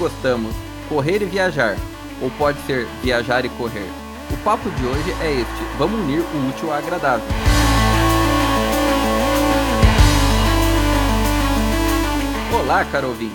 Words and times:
gostamos, 0.00 0.54
correr 0.88 1.20
e 1.20 1.26
viajar, 1.26 1.76
ou 2.22 2.30
pode 2.30 2.58
ser 2.62 2.86
viajar 3.02 3.44
e 3.44 3.50
correr. 3.50 3.86
O 4.32 4.36
papo 4.38 4.70
de 4.70 4.86
hoje 4.86 5.14
é 5.20 5.32
este: 5.32 5.76
vamos 5.76 6.00
unir 6.00 6.20
o 6.20 6.48
útil 6.48 6.72
ao 6.72 6.78
agradável. 6.78 7.26
Olá, 12.58 12.82
caro 12.86 13.08
ouvinte. 13.08 13.34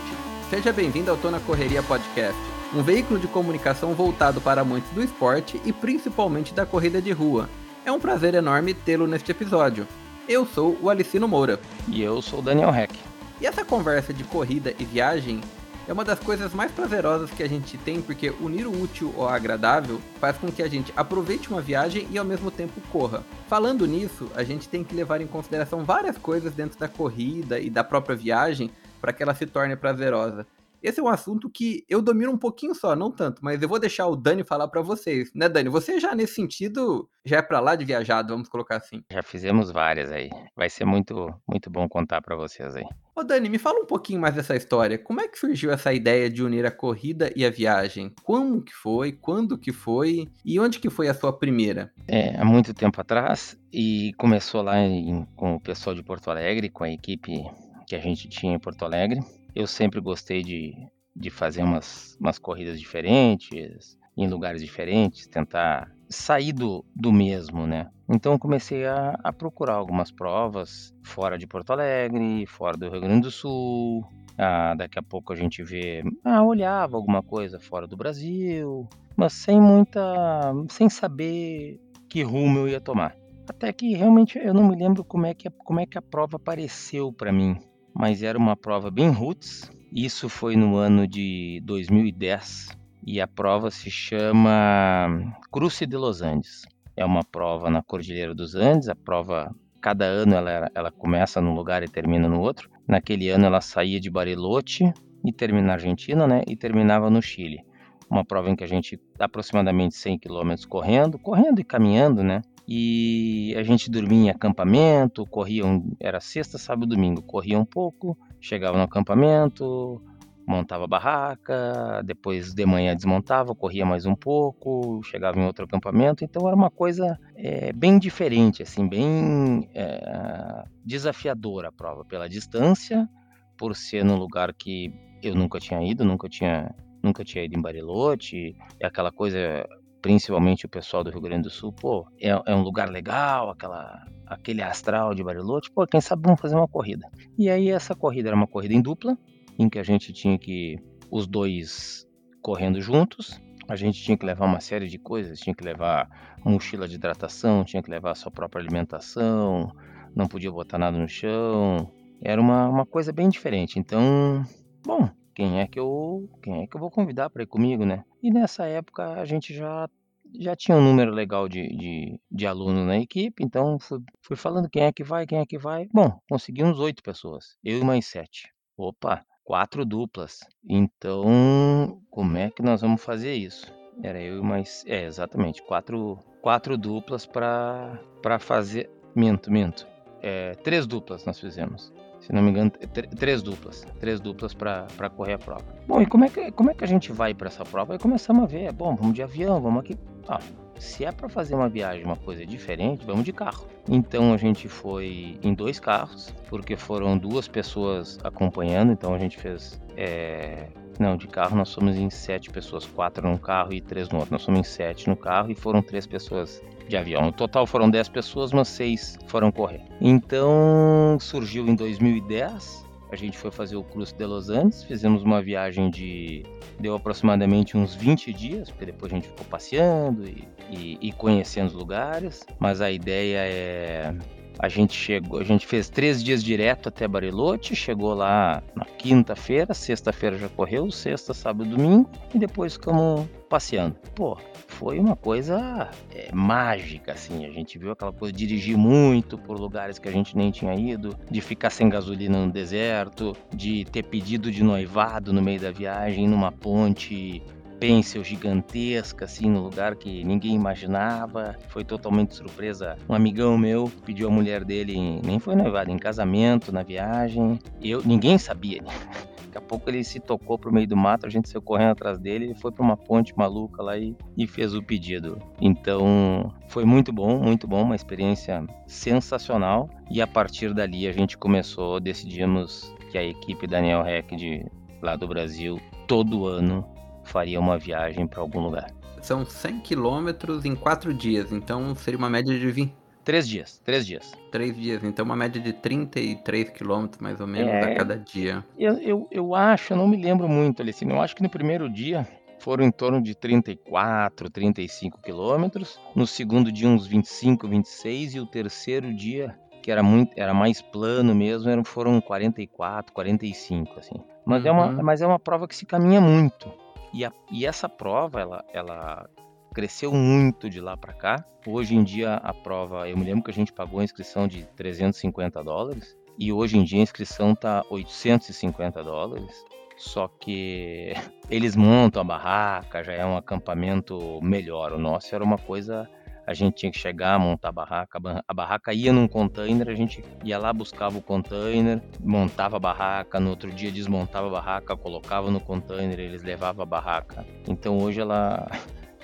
Seja 0.50 0.74
bem-vindo 0.74 1.12
ao 1.12 1.18
Tô 1.18 1.30
na 1.30 1.40
Correria 1.40 1.84
Podcast, 1.84 2.40
um 2.74 2.82
veículo 2.82 3.20
de 3.20 3.28
comunicação 3.28 3.94
voltado 3.94 4.42
para 4.42 4.62
amantes 4.62 4.90
do 4.90 5.04
esporte 5.04 5.62
e 5.64 5.72
principalmente 5.72 6.52
da 6.52 6.66
corrida 6.66 7.00
de 7.00 7.12
rua. 7.12 7.48
É 7.86 7.92
um 7.92 8.00
prazer 8.00 8.34
enorme 8.34 8.74
tê-lo 8.74 9.06
neste 9.06 9.30
episódio. 9.32 9.88
Eu 10.28 10.48
sou 10.48 10.76
o 10.82 10.90
Alicino 10.90 11.28
Moura. 11.28 11.60
E 11.88 12.02
eu 12.02 12.20
sou 12.24 12.40
o 12.40 12.42
Daniel 12.42 12.74
Heck. 12.74 12.96
E 13.40 13.46
essa 13.46 13.64
conversa 13.64 14.12
de 14.12 14.24
corrida 14.24 14.74
e 14.80 14.86
viagem 14.86 15.42
é 15.88 15.94
uma 15.94 16.04
das 16.04 16.20
coisas 16.20 16.54
mais 16.54 16.72
prazerosas 16.72 17.30
que 17.30 17.44
a 17.44 17.48
gente 17.48 17.78
tem, 17.78 18.02
porque 18.02 18.32
unir 18.42 18.66
o 18.66 18.82
útil 18.82 19.14
ao 19.18 19.30
agradável 19.30 20.02
faz 20.20 20.38
com 20.38 20.52
que 20.52 20.64
a 20.64 20.68
gente 20.68 20.92
aproveite 20.96 21.50
uma 21.50 21.62
viagem 21.62 22.08
e 22.10 22.18
ao 22.18 22.26
mesmo 22.26 22.50
tempo 22.50 22.82
corra. 22.92 23.24
Falando 23.48 23.86
nisso, 23.86 24.30
a 24.36 24.44
gente 24.44 24.68
tem 24.68 24.84
que 24.84 24.96
levar 24.96 25.22
em 25.22 25.28
consideração 25.28 25.84
várias 25.84 26.18
coisas 26.18 26.54
dentro 26.54 26.80
da 26.80 26.88
corrida 26.88 27.60
e 27.60 27.70
da 27.70 27.84
própria 27.84 28.16
viagem 28.16 28.72
para 29.00 29.14
que 29.14 29.22
ela 29.22 29.36
se 29.36 29.46
torne 29.46 29.76
prazerosa. 29.76 30.48
Esse 30.82 31.00
é 31.00 31.04
um 31.04 31.08
assunto 31.08 31.50
que 31.50 31.84
eu 31.90 32.02
domino 32.02 32.32
um 32.32 32.38
pouquinho 32.38 32.76
só, 32.76 32.96
não 32.96 33.12
tanto, 33.12 33.44
mas 33.44 33.62
eu 33.62 33.70
vou 33.70 33.80
deixar 33.80 34.08
o 34.08 34.16
Dani 34.16 34.44
falar 34.44 34.68
para 34.68 34.82
vocês, 34.82 35.32
né, 35.34 35.50
Dani? 35.50 35.70
Você 35.70 36.00
já 36.00 36.14
nesse 36.16 36.36
sentido 36.36 37.10
já 37.26 37.38
é 37.38 37.42
para 37.42 37.60
lá 37.60 37.76
de 37.76 37.84
viajado, 37.84 38.34
vamos 38.34 38.48
colocar 38.48 38.78
assim. 38.78 39.04
Já 39.12 39.24
fizemos 39.24 39.72
várias 39.72 40.12
aí. 40.12 40.30
Vai 40.56 40.70
ser 40.70 40.86
muito 40.86 41.34
muito 41.48 41.70
bom 41.70 41.88
contar 41.90 42.22
para 42.22 42.36
vocês 42.36 42.76
aí. 42.76 42.86
Ô 43.16 43.24
Dani, 43.24 43.50
me 43.50 43.58
fala 43.58 43.80
um 43.80 43.86
pouquinho 43.86 44.20
mais 44.20 44.36
dessa 44.36 44.56
história. 44.56 44.98
Como 44.98 45.22
é 45.22 45.28
que 45.28 45.40
surgiu 45.40 45.72
essa 45.72 45.94
ideia 45.94 46.30
de 46.30 46.44
unir 46.44 46.66
a 46.66 46.72
corrida 46.72 47.32
e 47.36 47.46
a 47.46 47.50
viagem? 47.50 48.14
Como 48.24 48.62
que 48.62 48.74
foi? 48.74 49.14
Quando 49.14 49.58
que 49.58 49.72
foi? 49.72 50.28
E 50.44 50.60
onde 50.60 50.80
que 50.80 50.90
foi 50.90 51.08
a 51.08 51.14
sua 51.14 51.32
primeira? 51.32 51.92
É, 52.08 52.36
há 52.40 52.46
muito 52.46 52.74
tempo 52.74 53.00
atrás 53.00 53.58
e 53.72 54.14
começou 54.18 54.62
lá 54.62 54.78
em, 54.80 55.26
com 55.36 55.56
o 55.56 55.60
pessoal 55.60 55.96
de 55.96 56.04
Porto 56.04 56.30
Alegre, 56.30 56.70
com 56.70 56.84
a 56.84 56.92
equipe 56.92 57.44
que 57.88 57.96
a 57.96 58.00
gente 58.00 58.28
tinha 58.28 58.54
em 58.54 58.60
Porto 58.60 58.84
Alegre. 58.84 59.22
Eu 59.56 59.68
sempre 59.68 60.02
gostei 60.02 60.44
de, 60.44 60.76
de 61.16 61.30
fazer 61.30 61.64
umas, 61.64 62.18
umas 62.20 62.38
corridas 62.38 62.78
diferentes, 62.78 63.98
em 64.18 64.28
lugares 64.28 64.62
diferentes, 64.62 65.28
tentar 65.28 65.90
sair 66.10 66.52
do, 66.52 66.84
do 66.94 67.12
mesmo, 67.12 67.66
né? 67.66 67.90
Então 68.10 68.38
comecei 68.38 68.86
a, 68.86 69.18
a, 69.24 69.32
procurar 69.32 69.76
algumas 69.76 70.12
provas 70.12 70.94
fora 71.04 71.38
de 71.38 71.48
Porto 71.48 71.72
Alegre, 71.72 72.46
fora 72.46 72.78
do 72.78 72.90
Rio 72.90 73.02
Grande 73.02 73.22
do 73.22 73.32
Sul. 73.32 74.06
Ah, 74.38 74.76
daqui 74.76 75.00
a 75.00 75.04
pouco 75.04 75.32
a 75.32 75.36
gente 75.36 75.64
vê, 75.64 76.04
ah, 76.24 76.44
olhava 76.44 76.98
alguma 76.98 77.24
coisa 77.24 77.58
fora 77.58 77.88
do 77.88 77.96
Brasil, 77.96 78.86
mas 79.16 79.32
sem 79.32 79.62
muita, 79.62 80.54
sem 80.70 80.90
saber 80.90 81.80
que 82.10 82.22
rumo 82.22 82.60
eu 82.60 82.68
ia 82.68 82.82
tomar. 82.82 83.16
Até 83.48 83.72
que 83.72 83.96
realmente 83.96 84.38
eu 84.38 84.54
não 84.54 84.68
me 84.68 84.76
lembro 84.76 85.06
como 85.06 85.26
é 85.26 85.34
que, 85.34 85.50
como 85.50 85.80
é 85.80 85.86
que 85.86 85.98
a 85.98 86.02
prova 86.02 86.36
apareceu 86.36 87.14
para 87.14 87.32
mim 87.32 87.58
mas 87.96 88.22
era 88.22 88.38
uma 88.38 88.58
prova 88.58 88.92
bem 88.92 89.10
roots. 89.10 89.72
Isso 89.92 90.28
foi 90.28 90.58
no 90.58 90.76
ano 90.76 91.08
de 91.08 91.62
2010 91.64 92.78
e 93.08 93.22
a 93.22 93.28
prova 93.28 93.72
se 93.72 93.90
chama 93.90 95.34
Cruce 95.50 95.86
de 95.86 95.96
Los 95.96 96.22
Andes. 96.22 96.64
É 96.98 97.06
uma 97.06 97.24
prova 97.24 97.70
na 97.70 97.82
Cordilheira 97.82 98.36
dos 98.36 98.54
Andes. 98.54 98.90
A 98.90 98.96
prova, 98.96 99.56
cada 99.80 100.06
ano 100.06 100.36
ela, 100.36 100.70
ela 100.76 100.92
começa 100.92 101.40
num 101.40 101.56
lugar 101.56 101.84
e 101.84 101.88
termina 101.88 102.28
no 102.28 102.42
outro. 102.42 102.70
Naquele 102.86 103.30
ano 103.30 103.46
ela 103.46 103.62
saía 103.62 104.00
de 104.00 104.10
Bariloche 104.10 104.94
e 105.24 105.32
termina 105.32 105.68
na 105.68 105.74
Argentina, 105.74 106.28
né? 106.28 106.42
E 106.48 106.56
terminava 106.56 107.10
no 107.10 107.22
Chile. 107.22 107.64
Uma 108.10 108.26
prova 108.26 108.50
em 108.50 108.56
que 108.56 108.64
a 108.64 108.68
gente 108.68 109.00
aproximadamente 109.18 109.96
100 109.96 110.20
km 110.20 110.54
correndo, 110.68 111.18
correndo 111.18 111.60
e 111.60 111.64
caminhando, 111.64 112.22
né? 112.22 112.42
E 112.68 113.54
a 113.58 113.64
gente 113.64 113.90
dormia 113.92 114.28
em 114.28 114.30
acampamento, 114.30 115.26
corria, 115.26 115.66
um, 115.66 115.96
era 116.00 116.20
sexta, 116.20 116.58
sábado 116.58 116.88
domingo, 116.88 117.22
corria 117.22 117.60
um 117.60 117.66
pouco, 117.66 118.18
chegava 118.42 118.78
no 118.78 118.84
acampamento, 118.84 120.02
montava 120.48 120.88
barraca, 120.88 122.02
depois 122.04 122.54
de 122.54 122.66
manhã 122.66 122.96
desmontava, 122.96 123.56
corria 123.56 123.86
mais 123.86 124.06
um 124.06 124.16
pouco, 124.16 125.02
chegava 125.04 125.40
em 125.40 125.46
outro 125.46 125.66
acampamento, 125.66 126.24
então 126.24 126.48
era 126.48 126.56
uma 126.56 126.70
coisa 126.70 127.20
é, 127.36 127.74
bem 127.74 127.98
diferente, 127.98 128.62
assim, 128.62 128.88
bem 128.88 129.68
é, 129.74 130.64
desafiadora 130.84 131.70
a 131.70 131.72
prova, 131.72 132.06
pela 132.06 132.30
distância, 132.30 133.10
por 133.58 133.76
ser 133.76 134.04
num 134.04 134.18
lugar 134.18 134.54
que 134.54 134.94
eu 135.24 135.34
nunca 135.34 135.60
tinha 135.60 135.82
ido, 135.84 136.06
nunca 136.06 136.30
tinha, 136.30 136.74
nunca 137.02 137.24
tinha 137.24 137.44
ido 137.44 137.58
em 137.58 137.62
Bariloche, 137.62 138.56
é 138.80 138.86
aquela 138.86 139.12
coisa 139.12 139.68
principalmente 140.06 140.68
o 140.68 140.70
pessoal 140.70 141.04
do 141.04 141.10
Rio 141.10 141.20
Grande 141.20 141.42
do 141.42 141.50
Sul, 141.50 141.74
pô, 141.74 142.06
é, 142.22 142.30
é 142.30 142.56
um 142.56 142.62
lugar 142.62 142.88
legal, 142.92 143.50
aquela, 143.50 144.06
aquele 144.28 144.62
astral 144.62 145.16
de 145.16 145.24
Bariloche, 145.24 145.72
pô, 145.72 145.88
quem 145.88 146.00
sabe 146.00 146.22
vamos 146.22 146.40
fazer 146.40 146.54
uma 146.54 146.68
corrida. 146.68 147.10
E 147.36 147.50
aí 147.50 147.72
essa 147.72 147.96
corrida 147.96 148.30
era 148.30 148.36
uma 148.36 148.46
corrida 148.46 148.76
em 148.76 148.82
dupla, 148.84 149.18
em 149.58 149.68
que 149.68 149.80
a 149.80 149.84
gente 149.84 150.14
tinha 150.14 150.38
que 150.38 150.78
os 151.10 151.26
dois 151.26 152.08
correndo 152.40 152.80
juntos, 152.82 153.42
a 153.68 153.76
gente 153.76 154.00
tinha 154.00 154.16
que 154.16 154.24
levar 154.24 154.46
uma 154.46 154.60
série 154.60 154.88
de 154.88 155.00
coisas, 155.00 155.40
tinha 155.40 155.56
que 155.56 155.64
levar 155.64 156.08
mochila 156.46 156.88
de 156.88 156.94
hidratação, 156.98 157.64
tinha 157.64 157.82
que 157.82 157.90
levar 157.90 158.12
a 158.12 158.16
sua 158.16 158.32
própria 158.32 158.62
alimentação, 158.62 159.72
não 160.16 160.28
podia 160.28 160.52
botar 160.52 160.78
nada 160.78 161.00
no 161.00 161.10
chão, 161.10 161.92
era 162.22 162.40
uma, 162.40 162.70
uma 162.70 162.86
coisa 162.86 163.12
bem 163.12 163.28
diferente. 163.28 163.80
Então, 163.80 164.46
bom, 164.86 165.10
quem 165.36 165.60
é 165.60 165.68
que 165.68 165.80
eu, 165.80 166.30
quem 166.42 166.64
é 166.64 166.68
que 166.68 166.76
eu 166.76 166.80
vou 166.80 166.90
convidar 166.90 167.30
para 167.30 167.44
ir 167.44 167.48
comigo, 167.48 167.86
né? 167.86 168.04
E 168.24 168.32
nessa 168.32 168.66
época 168.66 169.14
a 169.14 169.26
gente 169.26 169.54
já 169.54 169.90
já 170.38 170.56
tinha 170.56 170.76
um 170.78 170.84
número 170.84 171.12
legal 171.12 171.48
de, 171.48 171.68
de, 171.78 172.20
de 172.32 172.46
na 172.46 172.98
equipe, 172.98 173.44
então 173.44 173.78
fui, 173.80 174.00
fui 174.22 174.36
falando 174.36 174.70
quem 174.70 174.84
é 174.84 174.92
que 174.92 175.04
vai, 175.04 175.26
quem 175.26 175.40
é 175.40 175.46
que 175.46 175.58
vai. 175.58 175.88
Bom, 175.94 176.20
consegui 176.30 176.64
uns 176.64 176.80
oito 176.80 177.04
pessoas, 177.04 177.58
eu 177.64 177.80
e 177.80 177.84
mais 177.84 178.06
sete. 178.06 178.52
Opa, 178.78 179.24
quatro 179.44 179.86
duplas. 179.86 180.40
Então, 180.68 182.02
como 182.10 182.38
é 182.38 182.50
que 182.50 182.62
nós 182.62 182.82
vamos 182.82 183.04
fazer 183.04 183.34
isso? 183.36 183.72
Era 184.04 184.22
eu 184.22 184.40
e 184.40 184.42
mais. 184.42 184.84
É, 184.88 185.06
exatamente, 185.06 185.62
quatro, 185.64 186.20
quatro 186.42 186.78
duplas 186.78 187.26
para 187.26 188.40
fazer. 188.40 188.90
Minto, 189.16 189.50
minto. 189.50 189.88
É, 190.22 190.56
três 190.56 190.86
duplas 190.86 191.24
nós 191.24 191.40
fizemos 191.40 191.94
se 192.26 192.34
não 192.34 192.42
me 192.42 192.50
engano, 192.50 192.72
três 193.20 193.44
duplas, 193.44 193.86
três 194.00 194.20
duplas 194.20 194.52
para 194.52 195.10
correr 195.16 195.34
a 195.34 195.38
prova. 195.38 195.64
Bom, 195.88 196.02
e 196.02 196.08
como 196.08 196.26
é 196.26 196.30
que, 196.30 196.52
como 196.52 196.72
é 196.72 196.74
que 196.74 196.84
a 196.84 196.88
gente 196.88 197.12
vai 197.12 197.36
para 197.36 197.48
essa 197.48 197.64
prova? 197.64 197.94
Aí 197.94 198.00
começamos 198.00 198.44
a 198.44 198.48
ver, 198.48 198.72
bom, 198.72 198.96
vamos 198.96 199.14
de 199.14 199.22
avião, 199.22 199.62
vamos 199.62 199.82
aqui. 199.82 199.96
Ah, 200.28 200.40
se 200.80 201.06
é 201.06 201.12
para 201.12 201.30
fazer 201.30 201.56
uma 201.56 201.70
viagem, 201.70 202.04
uma 202.04 202.16
coisa 202.16 202.46
diferente, 202.46 203.06
vamos 203.06 203.24
de 203.24 203.34
carro. 203.34 203.68
Então 203.88 204.34
a 204.34 204.38
gente 204.38 204.68
foi 204.68 205.38
em 205.44 205.54
dois 205.54 205.80
carros, 205.80 206.34
porque 206.50 206.76
foram 206.76 207.18
duas 207.18 207.48
pessoas 207.48 208.20
acompanhando, 208.24 208.92
então 208.92 209.14
a 209.14 209.20
gente 209.20 209.38
fez. 209.38 209.80
É... 209.96 210.68
Não, 210.98 211.18
de 211.18 211.28
carro 211.28 211.58
nós 211.58 211.70
somos 211.70 211.98
em 211.98 212.10
sete 212.10 212.50
pessoas, 212.50 212.86
quatro 212.86 213.28
num 213.28 213.38
carro 213.38 213.74
e 213.74 213.82
três 213.82 214.08
no 214.10 214.20
outro. 214.20 214.34
Nós 214.34 214.44
somos 214.44 214.62
em 214.62 214.64
sete 214.64 215.10
no 215.10 215.16
carro 215.16 215.52
e 215.52 215.56
foram 215.56 215.82
três 215.82 216.08
pessoas 216.08 216.62
de 216.88 216.96
avião. 216.96 217.24
No 217.24 217.32
total 217.32 217.66
foram 217.66 217.90
10 217.90 218.10
pessoas, 218.10 218.52
mas 218.54 218.68
6 218.70 219.18
foram 219.28 219.52
correr. 219.52 219.82
Então 220.00 221.18
surgiu 221.20 221.68
em 221.68 221.76
2010. 221.76 222.85
A 223.16 223.18
gente 223.18 223.38
foi 223.38 223.50
fazer 223.50 223.78
o 223.78 223.84
Cruze 223.84 224.14
de 224.14 224.26
Los 224.26 224.50
Andes, 224.50 224.84
fizemos 224.84 225.24
uma 225.24 225.42
viagem 225.42 225.90
de. 225.90 226.44
deu 226.78 226.94
aproximadamente 226.96 227.78
uns 227.78 227.96
20 227.96 228.34
dias, 228.34 228.70
porque 228.70 228.88
depois 228.88 229.10
a 229.10 229.16
gente 229.16 229.30
ficou 229.30 229.46
passeando 229.46 230.28
e, 230.28 230.46
e, 230.70 230.98
e 231.02 231.12
conhecendo 231.14 231.68
os 231.68 231.74
lugares. 231.74 232.46
Mas 232.60 232.82
a 232.82 232.92
ideia 232.92 233.38
é 233.38 234.14
a 234.60 234.70
gente 234.70 234.94
chegou, 234.94 235.40
a 235.40 235.44
gente 235.44 235.66
fez 235.66 235.90
três 235.90 236.24
dias 236.24 236.44
direto 236.44 236.90
até 236.90 237.08
Bariloche, 237.08 237.76
chegou 237.76 238.14
lá 238.14 238.62
na 238.76 238.86
quinta-feira, 238.86 239.74
sexta-feira 239.74 240.38
já 240.38 240.50
correu, 240.50 240.90
sexta, 240.92 241.34
sábado, 241.34 241.70
domingo 241.70 242.10
e 242.34 242.40
depois 242.40 242.74
ficamos 242.74 243.28
passeando. 243.50 243.96
Pô, 244.16 244.38
foi 244.68 245.00
uma 245.00 245.16
coisa 245.16 245.90
é, 246.14 246.30
mágica, 246.34 247.14
assim. 247.14 247.46
A 247.46 247.52
gente 247.52 247.78
viu 247.78 247.92
aquela 247.92 248.12
coisa 248.12 248.34
de 248.34 248.46
dirigir 248.46 248.78
muito 248.78 249.38
por 249.38 249.60
lugares 249.60 250.00
que 250.00 250.10
a 250.10 250.12
gente 250.12 250.36
nem 250.36 250.52
tinha 250.52 250.74
ido, 250.74 251.18
de 251.30 251.42
ficar 251.42 251.70
sem 251.70 251.90
gasolina 251.90 252.46
no 252.46 252.52
deserto, 252.52 253.36
de 253.54 253.86
ter 253.86 254.04
pedido 254.04 254.52
de 254.52 254.64
noivado 254.64 255.32
no 255.32 255.42
meio 255.42 255.60
da 255.60 255.72
viagem 255.72 256.28
numa 256.28 256.52
ponte 256.52 257.42
pêncil 257.80 258.24
gigantesca, 258.24 259.26
assim, 259.26 259.50
no 259.50 259.62
lugar 259.62 259.96
que 259.96 260.24
ninguém 260.24 260.56
imaginava. 260.56 261.56
Foi 261.70 261.84
totalmente 261.84 262.36
surpresa. 262.36 262.98
Um 263.10 263.14
amigão 263.14 263.58
meu 263.58 263.92
pediu 264.06 264.28
a 264.28 264.32
mulher 264.32 264.64
dele, 264.64 265.22
nem 265.24 265.40
foi 265.40 265.56
noivado, 265.56 265.92
em 265.92 265.98
casamento, 265.98 266.72
na 266.72 266.84
viagem. 266.84 267.60
Eu, 267.82 268.02
ninguém 268.04 268.38
sabia. 268.38 268.84
Daqui 269.46 269.58
a 269.58 269.62
pouco 269.62 269.90
ele 269.90 270.04
se 270.04 270.20
tocou 270.20 270.60
pro 270.60 270.74
meio 270.74 270.86
do 270.86 270.98
mato, 270.98 271.26
a 271.26 271.30
gente 271.30 271.48
saiu 271.48 271.62
correndo 271.62 271.92
atrás 271.92 272.20
dele, 272.20 272.46
ele 272.46 272.56
foi 272.56 272.74
para 272.74 272.84
uma 272.84 272.98
ponte 272.98 273.34
maluca 273.38 273.82
lá 273.82 273.98
e, 273.98 274.14
e 274.38 274.46
fez 274.46 274.76
o 274.76 274.84
pedido. 274.84 275.38
Então, 275.62 276.52
foi 276.68 276.84
muito 276.84 277.14
bom, 277.14 277.40
muito 277.42 277.66
bom, 277.66 277.84
uma 277.84 277.96
experiência 277.96 278.66
sensacional. 278.86 279.90
E 280.12 280.22
a 280.22 280.28
partir 280.28 280.74
dali 280.74 281.08
a 281.08 281.14
gente 281.14 281.38
começou, 281.38 282.02
decidimos 282.02 282.94
que 283.10 283.18
a 283.18 283.24
equipe 283.24 283.66
Daniel 283.66 284.06
Heck 284.06 284.36
de 284.36 284.66
lá 285.02 285.16
do 285.16 285.26
Brasil 285.26 285.80
todo 286.06 286.46
ano 286.46 286.86
faria 287.26 287.60
uma 287.60 287.78
viagem 287.78 288.26
para 288.26 288.40
algum 288.40 288.62
lugar. 288.62 288.92
São 289.22 289.46
100 289.46 289.80
quilômetros 289.80 290.64
em 290.66 290.76
quatro 290.76 291.14
dias, 291.14 291.52
então 291.52 291.94
seria 291.96 292.18
uma 292.18 292.30
média 292.30 292.58
de 292.58 292.72
20. 292.72 292.94
Três 293.26 293.48
dias, 293.48 293.82
três 293.84 294.06
dias. 294.06 294.34
Três 294.52 294.78
dias, 294.78 295.04
então 295.04 295.26
uma 295.26 295.36
média 295.36 295.60
de 295.60 295.74
33 295.74 296.70
quilômetros 296.70 297.20
mais 297.20 297.42
ou 297.42 297.48
menos 297.48 297.74
é, 297.74 297.80
a 297.80 297.96
cada 297.96 298.16
dia. 298.18 298.64
Eu, 298.78 298.94
eu, 299.00 299.28
eu 299.32 299.56
acho, 299.56 299.94
eu 299.94 299.98
não 299.98 300.08
me 300.08 300.16
lembro 300.16 300.48
muito, 300.48 300.82
Alicine, 300.82 301.12
eu 301.12 301.20
acho 301.20 301.36
que 301.36 301.42
no 301.42 301.50
primeiro 301.50 301.90
dia 301.90 302.28
foram 302.60 302.84
em 302.84 302.92
torno 302.92 303.22
de 303.22 303.36
34, 303.36 304.50
35 304.50 305.22
quilômetros. 305.22 306.00
No 306.16 306.26
segundo 306.26 306.72
dia, 306.72 306.88
uns 306.88 307.06
25, 307.06 307.68
26. 307.68 308.36
E 308.36 308.40
o 308.40 308.46
terceiro 308.46 309.14
dia, 309.14 309.56
que 309.82 309.92
era 309.92 310.02
muito, 310.02 310.32
era 310.36 310.54
mais 310.54 310.82
plano 310.82 311.36
mesmo, 311.36 311.86
foram 311.86 312.20
44, 312.20 313.14
45, 313.14 314.00
assim. 314.00 314.16
Mas, 314.46 314.64
uhum. 314.64 314.70
é, 314.70 314.72
uma, 314.72 314.86
uhum. 314.88 315.04
mas 315.04 315.22
é 315.22 315.28
uma 315.28 315.40
prova 315.40 315.68
que 315.68 315.76
se 315.76 315.86
caminha 315.86 316.22
muito. 316.22 316.72
E, 317.16 317.24
a, 317.24 317.32
e 317.50 317.66
essa 317.66 317.88
prova, 317.88 318.42
ela, 318.42 318.66
ela 318.74 319.30
cresceu 319.74 320.12
muito 320.12 320.70
de 320.70 320.82
lá 320.82 320.98
para 320.98 321.14
cá. 321.14 321.46
Hoje 321.66 321.96
em 321.96 322.04
dia 322.04 322.34
a 322.34 322.54
prova, 322.54 323.08
eu 323.08 323.16
me 323.16 323.24
lembro 323.24 323.46
que 323.46 323.52
a 323.52 323.54
gente 323.54 323.72
pagou 323.72 324.02
a 324.02 324.04
inscrição 324.04 324.50
de 324.50 324.66
350 324.76 325.64
dólares 325.64 326.14
e 326.38 326.52
hoje 326.52 326.78
em 326.78 326.84
dia 326.84 327.00
a 327.00 327.04
inscrição 327.04 327.56
tá 327.56 327.86
850 327.90 329.02
dólares. 329.02 329.64
Só 329.96 330.28
que 330.28 331.14
eles 331.50 331.74
montam 331.74 332.22
a 332.22 332.26
barraca, 332.26 333.02
já 333.02 333.14
é 333.14 333.26
um 333.26 333.38
acampamento 333.38 334.42
melhor. 334.42 334.92
O 334.92 335.00
nosso 335.00 335.34
era 335.34 335.44
uma 335.44 335.58
coisa 335.58 336.10
a 336.46 336.54
gente 336.54 336.76
tinha 336.76 336.92
que 336.92 337.00
chegar, 337.00 337.40
montar 337.40 337.70
a 337.70 337.72
barraca. 337.72 338.20
A 338.48 338.54
barraca 338.54 338.94
ia 338.94 339.12
num 339.12 339.28
container, 339.28 339.90
a 339.90 339.96
gente 339.96 340.24
ia 340.44 340.58
lá, 340.58 340.72
buscava 340.72 341.18
o 341.18 341.22
container, 341.22 342.02
montava 342.20 342.78
a 342.78 342.80
barraca, 342.80 343.40
no 343.40 343.50
outro 343.50 343.72
dia 343.72 343.92
desmontava 343.92 344.48
a 344.48 344.52
barraca, 344.52 344.96
colocava 344.96 345.50
no 345.50 345.60
container, 345.60 346.20
eles 346.20 346.44
levavam 346.44 346.84
a 346.84 346.86
barraca. 346.86 347.46
Então 347.68 347.98
hoje 347.98 348.20
ela 348.20 348.70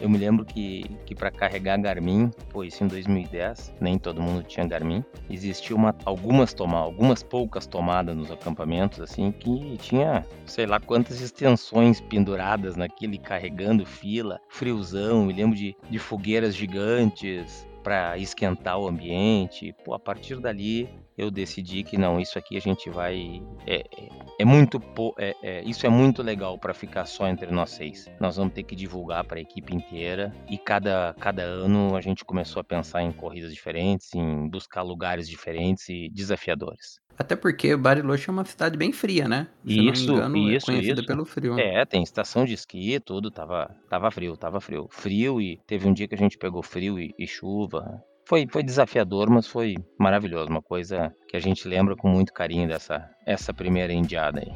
eu 0.01 0.09
me 0.09 0.17
lembro 0.17 0.43
que, 0.43 0.83
que 1.05 1.13
para 1.13 1.31
carregar 1.31 1.79
Garmin, 1.79 2.31
foi 2.49 2.67
isso 2.67 2.83
em 2.83 2.87
2010, 2.87 3.75
nem 3.79 3.97
todo 3.97 4.21
mundo 4.21 4.43
tinha 4.43 4.67
Garmin, 4.67 5.03
existia 5.29 5.75
uma, 5.75 5.95
algumas 6.05 6.53
toma, 6.53 6.79
algumas 6.79 7.21
poucas 7.23 7.67
tomadas 7.67 8.15
nos 8.15 8.31
acampamentos, 8.31 8.99
assim, 8.99 9.31
que 9.31 9.77
tinha, 9.77 10.25
sei 10.45 10.65
lá 10.65 10.79
quantas 10.79 11.21
extensões 11.21 12.01
penduradas 12.01 12.75
naquele, 12.75 13.17
carregando 13.17 13.85
fila, 13.85 14.39
friozão, 14.49 15.25
me 15.25 15.33
lembro 15.33 15.55
de, 15.55 15.75
de 15.89 15.99
fogueiras 15.99 16.55
gigantes, 16.55 17.67
para 17.81 18.17
esquentar 18.17 18.77
o 18.79 18.87
ambiente. 18.87 19.73
Pô, 19.83 19.93
a 19.93 19.99
partir 19.99 20.39
dali 20.39 20.87
eu 21.21 21.29
decidi 21.29 21.83
que 21.83 21.97
não, 21.97 22.19
isso 22.19 22.39
aqui 22.39 22.57
a 22.57 22.59
gente 22.59 22.89
vai. 22.89 23.43
É, 23.67 23.75
é, 23.75 24.09
é 24.39 24.45
muito. 24.45 24.81
É, 25.19 25.35
é, 25.43 25.63
isso 25.63 25.85
é 25.85 25.89
muito 25.89 26.23
legal 26.23 26.57
para 26.57 26.73
ficar 26.73 27.05
só 27.05 27.27
entre 27.27 27.51
nós 27.51 27.69
seis. 27.69 28.09
Nós 28.19 28.37
vamos 28.37 28.53
ter 28.53 28.63
que 28.63 28.75
divulgar 28.75 29.23
para 29.23 29.37
a 29.37 29.41
equipe 29.41 29.75
inteira 29.75 30.35
e 30.49 30.57
cada, 30.57 31.13
cada 31.19 31.43
ano 31.43 31.95
a 31.95 32.01
gente 32.01 32.25
começou 32.25 32.59
a 32.59 32.63
pensar 32.63 33.03
em 33.03 33.11
corridas 33.11 33.53
diferentes, 33.53 34.09
em 34.15 34.49
buscar 34.49 34.81
lugares 34.81 35.29
diferentes 35.29 35.87
e 35.89 36.09
desafiadores. 36.09 36.99
Até 37.15 37.35
porque 37.35 37.75
Bariloche 37.75 38.27
é 38.27 38.33
uma 38.33 38.43
cidade 38.43 38.75
bem 38.75 38.91
fria, 38.91 39.27
né? 39.27 39.47
Se 39.63 39.79
isso, 39.79 40.07
não 40.07 40.27
me 40.27 40.39
engano, 40.39 40.51
é 40.51 40.55
isso, 40.55 40.71
é 40.71 40.73
conhecida 40.73 41.01
isso. 41.01 41.07
pelo 41.07 41.23
frio. 41.23 41.59
É, 41.59 41.85
tem 41.85 42.01
estação 42.01 42.45
de 42.45 42.53
esqui, 42.55 42.99
tudo 42.99 43.29
tava, 43.29 43.69
tava 43.87 44.09
frio, 44.09 44.35
tava 44.35 44.59
frio. 44.59 44.87
Frio 44.89 45.39
e 45.39 45.59
teve 45.67 45.87
um 45.87 45.93
dia 45.93 46.07
que 46.07 46.15
a 46.15 46.17
gente 46.17 46.35
pegou 46.35 46.63
frio 46.63 46.99
e, 46.99 47.13
e 47.19 47.27
chuva. 47.27 48.03
Foi, 48.31 48.47
foi 48.49 48.63
desafiador, 48.63 49.29
mas 49.29 49.45
foi 49.45 49.75
maravilhoso. 49.99 50.49
Uma 50.49 50.61
coisa 50.61 51.13
que 51.27 51.35
a 51.35 51.39
gente 51.41 51.67
lembra 51.67 51.97
com 51.97 52.07
muito 52.07 52.31
carinho 52.31 52.65
dessa 52.65 53.09
essa 53.25 53.53
primeira 53.53 53.91
indiada 53.91 54.39
aí. 54.39 54.53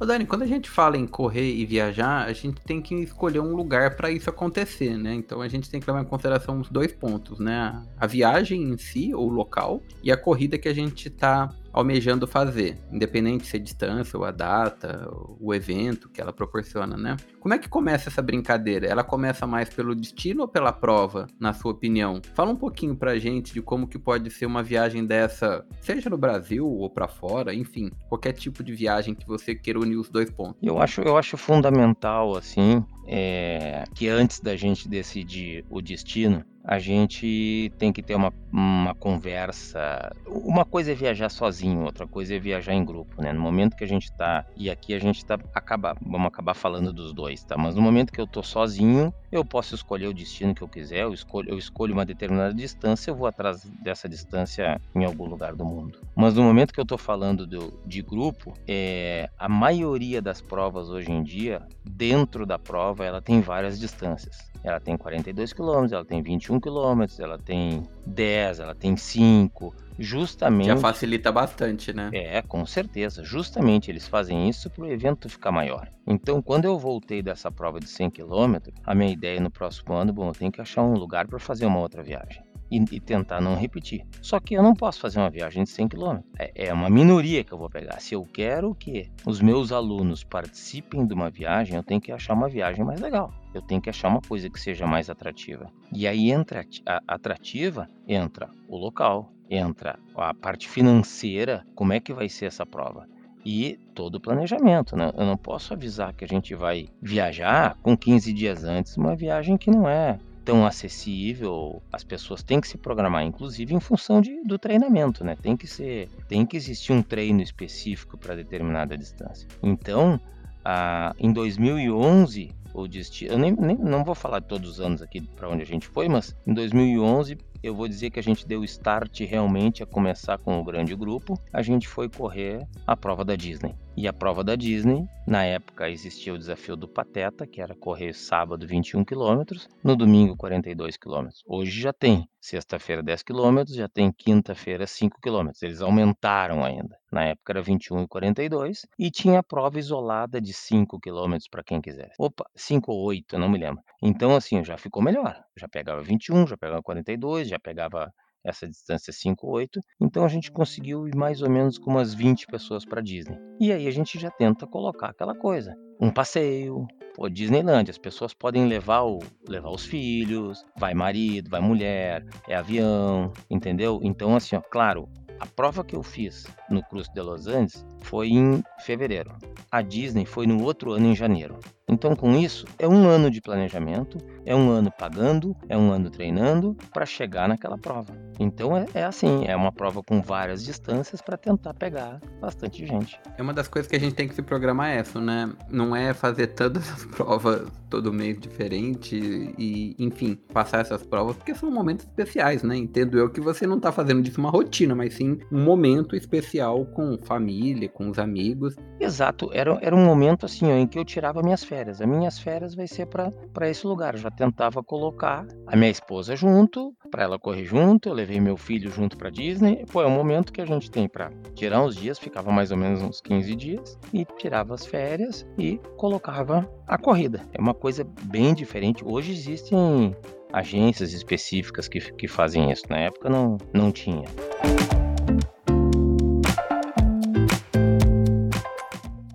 Ô 0.00 0.06
Dani, 0.06 0.24
quando 0.24 0.40
a 0.40 0.46
gente 0.46 0.70
fala 0.70 0.96
em 0.96 1.06
correr 1.06 1.54
e 1.54 1.66
viajar, 1.66 2.26
a 2.26 2.32
gente 2.32 2.62
tem 2.62 2.80
que 2.80 2.94
escolher 2.94 3.40
um 3.40 3.54
lugar 3.54 3.94
para 3.94 4.10
isso 4.10 4.30
acontecer, 4.30 4.96
né? 4.96 5.12
Então 5.12 5.42
a 5.42 5.48
gente 5.48 5.68
tem 5.68 5.78
que 5.78 5.86
levar 5.86 6.00
em 6.00 6.06
consideração 6.06 6.58
os 6.58 6.70
dois 6.70 6.94
pontos, 6.94 7.38
né? 7.38 7.86
A 8.00 8.06
viagem 8.06 8.62
em 8.62 8.78
si, 8.78 9.14
ou 9.14 9.28
local, 9.28 9.82
e 10.02 10.10
a 10.10 10.16
corrida 10.16 10.56
que 10.56 10.68
a 10.68 10.74
gente 10.74 11.08
está 11.08 11.54
almejando 11.72 12.26
fazer, 12.26 12.78
independente 12.92 13.46
se 13.46 13.56
é 13.56 13.60
distância 13.60 14.18
ou 14.18 14.24
a 14.24 14.30
data, 14.30 15.08
o 15.40 15.54
evento 15.54 16.08
que 16.08 16.20
ela 16.20 16.32
proporciona, 16.32 16.96
né? 16.96 17.16
Como 17.40 17.54
é 17.54 17.58
que 17.58 17.68
começa 17.68 18.08
essa 18.08 18.20
brincadeira? 18.20 18.86
Ela 18.86 19.02
começa 19.02 19.46
mais 19.46 19.68
pelo 19.68 19.94
destino 19.94 20.42
ou 20.42 20.48
pela 20.48 20.72
prova, 20.72 21.26
na 21.40 21.52
sua 21.52 21.72
opinião? 21.72 22.20
Fala 22.34 22.50
um 22.50 22.56
pouquinho 22.56 22.94
pra 22.94 23.18
gente 23.18 23.52
de 23.52 23.62
como 23.62 23.86
que 23.86 23.98
pode 23.98 24.30
ser 24.30 24.46
uma 24.46 24.62
viagem 24.62 25.04
dessa, 25.04 25.64
seja 25.80 26.10
no 26.10 26.18
Brasil 26.18 26.68
ou 26.68 26.90
para 26.90 27.08
fora, 27.08 27.54
enfim, 27.54 27.90
qualquer 28.08 28.32
tipo 28.32 28.62
de 28.62 28.72
viagem 28.72 29.14
que 29.14 29.26
você 29.26 29.54
queira 29.54 29.80
unir 29.80 29.96
os 29.96 30.08
dois 30.08 30.30
pontos. 30.30 30.60
Eu 30.62 30.78
acho, 30.78 31.00
eu 31.00 31.16
acho 31.16 31.36
fundamental 31.36 32.36
assim, 32.36 32.84
é, 33.06 33.84
que 33.94 34.08
antes 34.08 34.40
da 34.40 34.56
gente 34.56 34.88
decidir 34.88 35.64
o 35.70 35.80
destino, 35.80 36.44
a 36.64 36.78
gente 36.78 37.72
tem 37.78 37.92
que 37.92 38.02
ter 38.02 38.14
uma, 38.14 38.32
uma 38.52 38.94
conversa. 38.94 40.12
Uma 40.26 40.64
coisa 40.64 40.92
é 40.92 40.94
viajar 40.94 41.28
sozinho, 41.28 41.84
outra 41.84 42.06
coisa 42.06 42.34
é 42.34 42.38
viajar 42.38 42.72
em 42.72 42.84
grupo, 42.84 43.20
né? 43.20 43.32
No 43.32 43.40
momento 43.40 43.76
que 43.76 43.84
a 43.84 43.88
gente 43.88 44.12
tá, 44.12 44.46
e 44.56 44.70
aqui 44.70 44.94
a 44.94 44.98
gente 44.98 45.24
tá, 45.24 45.38
acaba, 45.54 45.96
vamos 46.00 46.28
acabar 46.28 46.54
falando 46.54 46.92
dos 46.92 47.12
dois, 47.12 47.42
tá? 47.44 47.56
Mas 47.56 47.74
no 47.74 47.82
momento 47.82 48.12
que 48.12 48.20
eu 48.20 48.26
tô 48.26 48.42
sozinho, 48.42 49.12
eu 49.30 49.44
posso 49.44 49.74
escolher 49.74 50.06
o 50.06 50.14
destino 50.14 50.54
que 50.54 50.62
eu 50.62 50.68
quiser, 50.68 51.02
eu 51.02 51.12
escolho, 51.12 51.50
eu 51.50 51.58
escolho 51.58 51.94
uma 51.94 52.04
determinada 52.04 52.54
distância, 52.54 53.10
eu 53.10 53.16
vou 53.16 53.26
atrás 53.26 53.64
dessa 53.82 54.08
distância 54.08 54.80
em 54.94 55.04
algum 55.04 55.26
lugar 55.26 55.54
do 55.54 55.64
mundo. 55.64 55.98
Mas 56.14 56.34
no 56.34 56.42
momento 56.42 56.72
que 56.72 56.80
eu 56.80 56.86
tô 56.86 56.98
falando 56.98 57.46
do, 57.46 57.80
de 57.86 58.02
grupo, 58.02 58.52
é, 58.68 59.28
a 59.38 59.48
maioria 59.48 60.22
das 60.22 60.40
provas 60.40 60.90
hoje 60.90 61.10
em 61.10 61.22
dia, 61.22 61.66
dentro 61.84 62.46
da 62.46 62.58
prova, 62.58 63.04
ela 63.04 63.20
tem 63.20 63.40
várias 63.40 63.80
distâncias. 63.80 64.52
Ela 64.62 64.78
tem 64.78 64.96
42 64.96 65.52
km, 65.52 65.86
ela 65.90 66.04
tem 66.04 66.22
21 66.22 66.51
km, 66.60 67.04
ela 67.18 67.38
tem 67.38 67.82
10, 68.06 68.60
ela 68.60 68.74
tem 68.74 68.96
5, 68.96 69.74
justamente... 69.98 70.66
Já 70.66 70.76
facilita 70.76 71.30
bastante, 71.30 71.92
né? 71.92 72.10
É, 72.12 72.42
com 72.42 72.64
certeza. 72.66 73.24
Justamente 73.24 73.90
eles 73.90 74.06
fazem 74.06 74.48
isso 74.48 74.70
para 74.70 74.84
o 74.84 74.90
evento 74.90 75.28
ficar 75.28 75.52
maior. 75.52 75.88
Então, 76.06 76.42
quando 76.42 76.64
eu 76.64 76.78
voltei 76.78 77.22
dessa 77.22 77.50
prova 77.50 77.80
de 77.80 77.88
100 77.88 78.10
km, 78.10 78.56
a 78.84 78.94
minha 78.94 79.12
ideia 79.12 79.40
no 79.40 79.50
próximo 79.50 79.94
ano, 79.94 80.12
bom, 80.12 80.28
eu 80.28 80.32
tenho 80.32 80.52
que 80.52 80.60
achar 80.60 80.82
um 80.82 80.94
lugar 80.94 81.26
para 81.26 81.38
fazer 81.38 81.66
uma 81.66 81.80
outra 81.80 82.02
viagem 82.02 82.42
e, 82.72 82.96
e, 82.96 83.00
tentar 83.00 83.40
não 83.40 83.54
repetir. 83.54 84.06
Só 84.22 84.40
que 84.40 84.54
eu 84.54 84.62
não 84.62 84.74
posso 84.74 84.98
fazer 84.98 85.18
uma 85.18 85.28
viagem 85.28 85.62
de 85.62 85.70
100 85.70 85.88
km. 85.88 86.20
É, 86.38 86.68
é 86.68 86.72
uma 86.72 86.88
minoria 86.88 87.44
que 87.44 87.52
eu 87.52 87.58
vou 87.58 87.68
pegar. 87.68 88.00
Se 88.00 88.14
eu 88.14 88.24
quero 88.24 88.74
que 88.74 89.10
os 89.26 89.42
meus 89.42 89.70
alunos 89.70 90.24
participem 90.24 91.06
de 91.06 91.12
uma 91.12 91.28
viagem, 91.28 91.76
eu 91.76 91.82
tenho 91.82 92.00
que 92.00 92.10
achar 92.10 92.32
uma 92.32 92.48
viagem 92.48 92.82
mais 92.82 93.00
legal. 93.00 93.32
Eu 93.52 93.60
tenho 93.60 93.82
que 93.82 93.90
achar 93.90 94.08
uma 94.08 94.22
coisa 94.22 94.48
que 94.48 94.58
seja 94.58 94.86
mais 94.86 95.10
atrativa. 95.10 95.70
E 95.92 96.06
aí 96.06 96.30
entra 96.30 96.64
a 96.86 97.02
atrativa, 97.06 97.86
entra 98.08 98.48
o 98.66 98.78
local, 98.78 99.30
entra 99.50 99.98
a 100.16 100.32
parte 100.32 100.66
financeira, 100.66 101.66
como 101.74 101.92
é 101.92 102.00
que 102.00 102.14
vai 102.14 102.28
ser 102.28 102.46
essa 102.46 102.64
prova? 102.64 103.06
e 103.44 103.76
todo 103.92 104.14
o 104.14 104.20
planejamento. 104.20 104.96
Né? 104.96 105.12
Eu 105.16 105.26
não 105.26 105.36
posso 105.36 105.74
avisar 105.74 106.12
que 106.12 106.24
a 106.24 106.28
gente 106.28 106.54
vai 106.54 106.88
viajar 107.00 107.76
com 107.82 107.96
15 107.96 108.32
dias 108.32 108.62
antes, 108.62 108.96
uma 108.96 109.16
viagem 109.16 109.56
que 109.56 109.68
não 109.68 109.88
é 109.88 110.16
tão 110.44 110.66
acessível, 110.66 111.82
as 111.92 112.04
pessoas 112.04 112.42
têm 112.42 112.60
que 112.60 112.68
se 112.68 112.78
programar, 112.78 113.24
inclusive 113.24 113.74
em 113.74 113.80
função 113.80 114.20
de, 114.20 114.42
do 114.42 114.58
treinamento, 114.58 115.24
né? 115.24 115.36
Tem 115.40 115.56
que 115.56 115.66
ser, 115.66 116.08
tem 116.28 116.44
que 116.44 116.56
existir 116.56 116.92
um 116.92 117.02
treino 117.02 117.40
específico 117.40 118.16
para 118.18 118.34
determinada 118.34 118.96
distância. 118.96 119.48
Então, 119.62 120.20
ah, 120.64 121.14
em 121.18 121.32
2011 121.32 122.50
o 122.74 122.88
destino, 122.88 123.32
eu 123.32 123.38
nem, 123.38 123.52
nem, 123.52 123.76
não 123.76 124.02
vou 124.04 124.14
falar 124.14 124.40
todos 124.40 124.70
os 124.70 124.80
anos 124.80 125.02
aqui 125.02 125.20
para 125.20 125.48
onde 125.48 125.62
a 125.62 125.66
gente 125.66 125.86
foi, 125.86 126.08
mas 126.08 126.34
em 126.46 126.54
2011 126.54 127.36
eu 127.62 127.74
vou 127.74 127.86
dizer 127.86 128.10
que 128.10 128.18
a 128.18 128.22
gente 128.22 128.46
deu 128.46 128.64
start 128.64 129.20
realmente 129.20 129.82
a 129.82 129.86
começar 129.86 130.38
com 130.38 130.58
o 130.58 130.64
grande 130.64 130.94
grupo. 130.96 131.38
A 131.52 131.62
gente 131.62 131.86
foi 131.86 132.08
correr 132.08 132.66
a 132.86 132.96
prova 132.96 133.24
da 133.24 133.36
Disney. 133.36 133.74
E 133.94 134.08
a 134.08 134.12
prova 134.12 134.42
da 134.42 134.56
Disney, 134.56 135.06
na 135.26 135.44
época 135.44 135.90
existia 135.90 136.32
o 136.32 136.38
desafio 136.38 136.76
do 136.76 136.88
Pateta, 136.88 137.46
que 137.46 137.60
era 137.60 137.74
correr 137.74 138.14
sábado 138.14 138.66
21 138.66 139.04
km, 139.04 139.42
no 139.84 139.94
domingo 139.94 140.34
42 140.34 140.96
km. 140.96 141.28
Hoje 141.46 141.78
já 141.78 141.92
tem 141.92 142.26
sexta-feira 142.40 143.02
10 143.02 143.22
km, 143.22 143.64
já 143.68 143.88
tem 143.88 144.10
quinta-feira 144.10 144.86
5 144.86 145.20
km. 145.20 145.50
Eles 145.60 145.82
aumentaram 145.82 146.64
ainda. 146.64 146.96
Na 147.12 147.26
época 147.26 147.52
era 147.52 147.60
21 147.60 148.04
e 148.04 148.08
42 148.08 148.86
e 148.98 149.10
tinha 149.10 149.40
a 149.40 149.42
prova 149.42 149.78
isolada 149.78 150.40
de 150.40 150.54
5 150.54 150.98
km 150.98 151.36
para 151.50 151.62
quem 151.62 151.80
quisesse. 151.80 152.14
Opa, 152.18 152.46
5 152.56 152.90
ou 152.90 153.04
8, 153.04 153.38
não 153.38 153.50
me 153.50 153.58
lembro. 153.58 153.82
Então 154.02 154.34
assim, 154.34 154.64
já 154.64 154.78
ficou 154.78 155.02
melhor. 155.02 155.38
Já 155.54 155.68
pegava 155.68 156.02
21, 156.02 156.46
já 156.46 156.56
pegava 156.56 156.82
42, 156.82 157.46
já 157.46 157.58
pegava 157.58 158.10
essa 158.44 158.68
distância 158.68 159.12
5,8. 159.12 159.80
Então 160.00 160.24
a 160.24 160.28
gente 160.28 160.50
conseguiu 160.50 161.06
ir 161.06 161.14
mais 161.14 161.42
ou 161.42 161.50
menos 161.50 161.78
com 161.78 161.90
umas 161.90 162.14
20 162.14 162.46
pessoas 162.46 162.84
para 162.84 163.00
Disney. 163.00 163.38
E 163.60 163.72
aí 163.72 163.86
a 163.86 163.90
gente 163.90 164.18
já 164.18 164.30
tenta 164.30 164.66
colocar 164.66 165.08
aquela 165.08 165.34
coisa. 165.34 165.76
Um 166.00 166.10
passeio, 166.10 166.86
pô, 167.14 167.28
Disneyland, 167.28 167.90
as 167.90 167.98
pessoas 167.98 168.34
podem 168.34 168.66
levar, 168.66 169.02
o, 169.02 169.20
levar 169.48 169.70
os 169.70 169.84
filhos, 169.84 170.64
vai 170.76 170.94
marido, 170.94 171.48
vai 171.48 171.60
mulher, 171.60 172.26
é 172.48 172.56
avião, 172.56 173.32
entendeu? 173.48 174.00
Então 174.02 174.34
assim, 174.34 174.56
ó, 174.56 174.60
claro, 174.60 175.08
a 175.38 175.46
prova 175.46 175.84
que 175.84 175.96
eu 175.96 176.02
fiz 176.02 176.46
no 176.72 176.82
Cruz 176.82 177.08
de 177.08 177.20
Los 177.20 177.46
Angeles 177.46 177.86
foi 178.02 178.28
em 178.28 178.62
fevereiro. 178.80 179.32
A 179.70 179.80
Disney 179.82 180.26
foi 180.26 180.46
no 180.46 180.62
outro 180.62 180.92
ano 180.92 181.06
em 181.06 181.16
janeiro. 181.16 181.58
Então, 181.88 182.16
com 182.16 182.34
isso, 182.34 182.66
é 182.78 182.88
um 182.88 183.06
ano 183.06 183.30
de 183.30 183.40
planejamento, 183.40 184.16
é 184.46 184.56
um 184.56 184.70
ano 184.70 184.90
pagando, 184.90 185.54
é 185.68 185.76
um 185.76 185.90
ano 185.90 186.08
treinando 186.08 186.76
para 186.92 187.04
chegar 187.04 187.48
naquela 187.48 187.76
prova. 187.76 188.16
Então, 188.40 188.76
é, 188.76 188.86
é, 188.94 189.04
assim: 189.04 189.44
é 189.46 189.54
uma 189.54 189.70
prova 189.70 190.02
com 190.02 190.22
várias 190.22 190.64
distâncias 190.64 191.20
para 191.20 191.36
tentar 191.36 191.74
pegar 191.74 192.20
bastante 192.40 192.86
gente. 192.86 193.20
É 193.36 193.42
uma 193.42 193.52
das 193.52 193.68
coisas 193.68 193.90
que 193.90 193.96
a 193.96 194.00
gente 194.00 194.14
tem 194.14 194.26
que 194.26 194.34
se 194.34 194.42
programar 194.42 194.90
é 194.90 194.98
essa, 194.98 195.20
né? 195.20 195.52
Não 195.68 195.94
é 195.94 196.14
fazer 196.14 196.48
todas 196.48 196.90
as 196.90 197.04
provas 197.14 197.68
todo 197.90 198.12
mês 198.12 198.40
diferente 198.40 199.54
e, 199.58 199.94
enfim, 199.98 200.34
passar 200.52 200.80
essas 200.80 201.02
provas, 201.02 201.36
porque 201.36 201.54
são 201.54 201.70
momentos 201.70 202.06
especiais, 202.06 202.62
né? 202.62 202.74
Entendo 202.74 203.18
eu 203.18 203.28
que 203.28 203.40
você 203.40 203.66
não 203.66 203.78
tá 203.78 203.92
fazendo 203.92 204.22
disso 204.22 204.40
uma 204.40 204.50
rotina, 204.50 204.94
mas 204.94 205.14
sim 205.14 205.38
um 205.50 205.62
momento 205.62 206.16
especial 206.16 206.61
com 206.94 207.18
família, 207.18 207.88
com 207.88 208.08
os 208.08 208.18
amigos. 208.18 208.76
Exato, 209.00 209.50
era, 209.52 209.78
era 209.82 209.94
um 209.94 210.04
momento 210.04 210.46
assim 210.46 210.70
ó, 210.70 210.76
em 210.76 210.86
que 210.86 210.98
eu 210.98 211.04
tirava 211.04 211.42
minhas 211.42 211.64
férias. 211.64 212.00
As 212.00 212.08
minhas 212.08 212.38
férias 212.38 212.74
vai 212.74 212.86
ser 212.86 213.06
para 213.06 213.68
esse 213.68 213.86
lugar. 213.86 214.14
Eu 214.14 214.20
já 214.20 214.30
tentava 214.30 214.82
colocar 214.82 215.46
a 215.66 215.76
minha 215.76 215.90
esposa 215.90 216.36
junto, 216.36 216.94
para 217.10 217.24
ela 217.24 217.38
correr 217.38 217.64
junto, 217.64 218.08
eu 218.08 218.14
levei 218.14 218.40
meu 218.40 218.56
filho 218.56 218.90
junto 218.90 219.16
para 219.16 219.30
Disney. 219.30 219.84
É 219.94 220.06
um 220.06 220.10
momento 220.10 220.52
que 220.52 220.60
a 220.60 220.66
gente 220.66 220.90
tem 220.90 221.08
para 221.08 221.30
tirar 221.54 221.82
uns 221.82 221.96
dias, 221.96 222.18
ficava 222.18 222.50
mais 222.50 222.70
ou 222.70 222.76
menos 222.76 223.02
uns 223.02 223.20
15 223.20 223.54
dias 223.54 223.98
e 224.12 224.24
tirava 224.38 224.74
as 224.74 224.86
férias 224.86 225.46
e 225.58 225.78
colocava 225.96 226.68
a 226.86 226.96
corrida. 226.96 227.42
É 227.52 227.60
uma 227.60 227.74
coisa 227.74 228.06
bem 228.24 228.54
diferente. 228.54 229.04
Hoje 229.04 229.32
existem 229.32 230.16
agências 230.52 231.12
específicas 231.12 231.88
que, 231.88 232.00
que 232.12 232.28
fazem 232.28 232.70
isso. 232.70 232.84
Na 232.88 232.98
época 232.98 233.28
não, 233.28 233.58
não 233.72 233.90
tinha. 233.90 234.24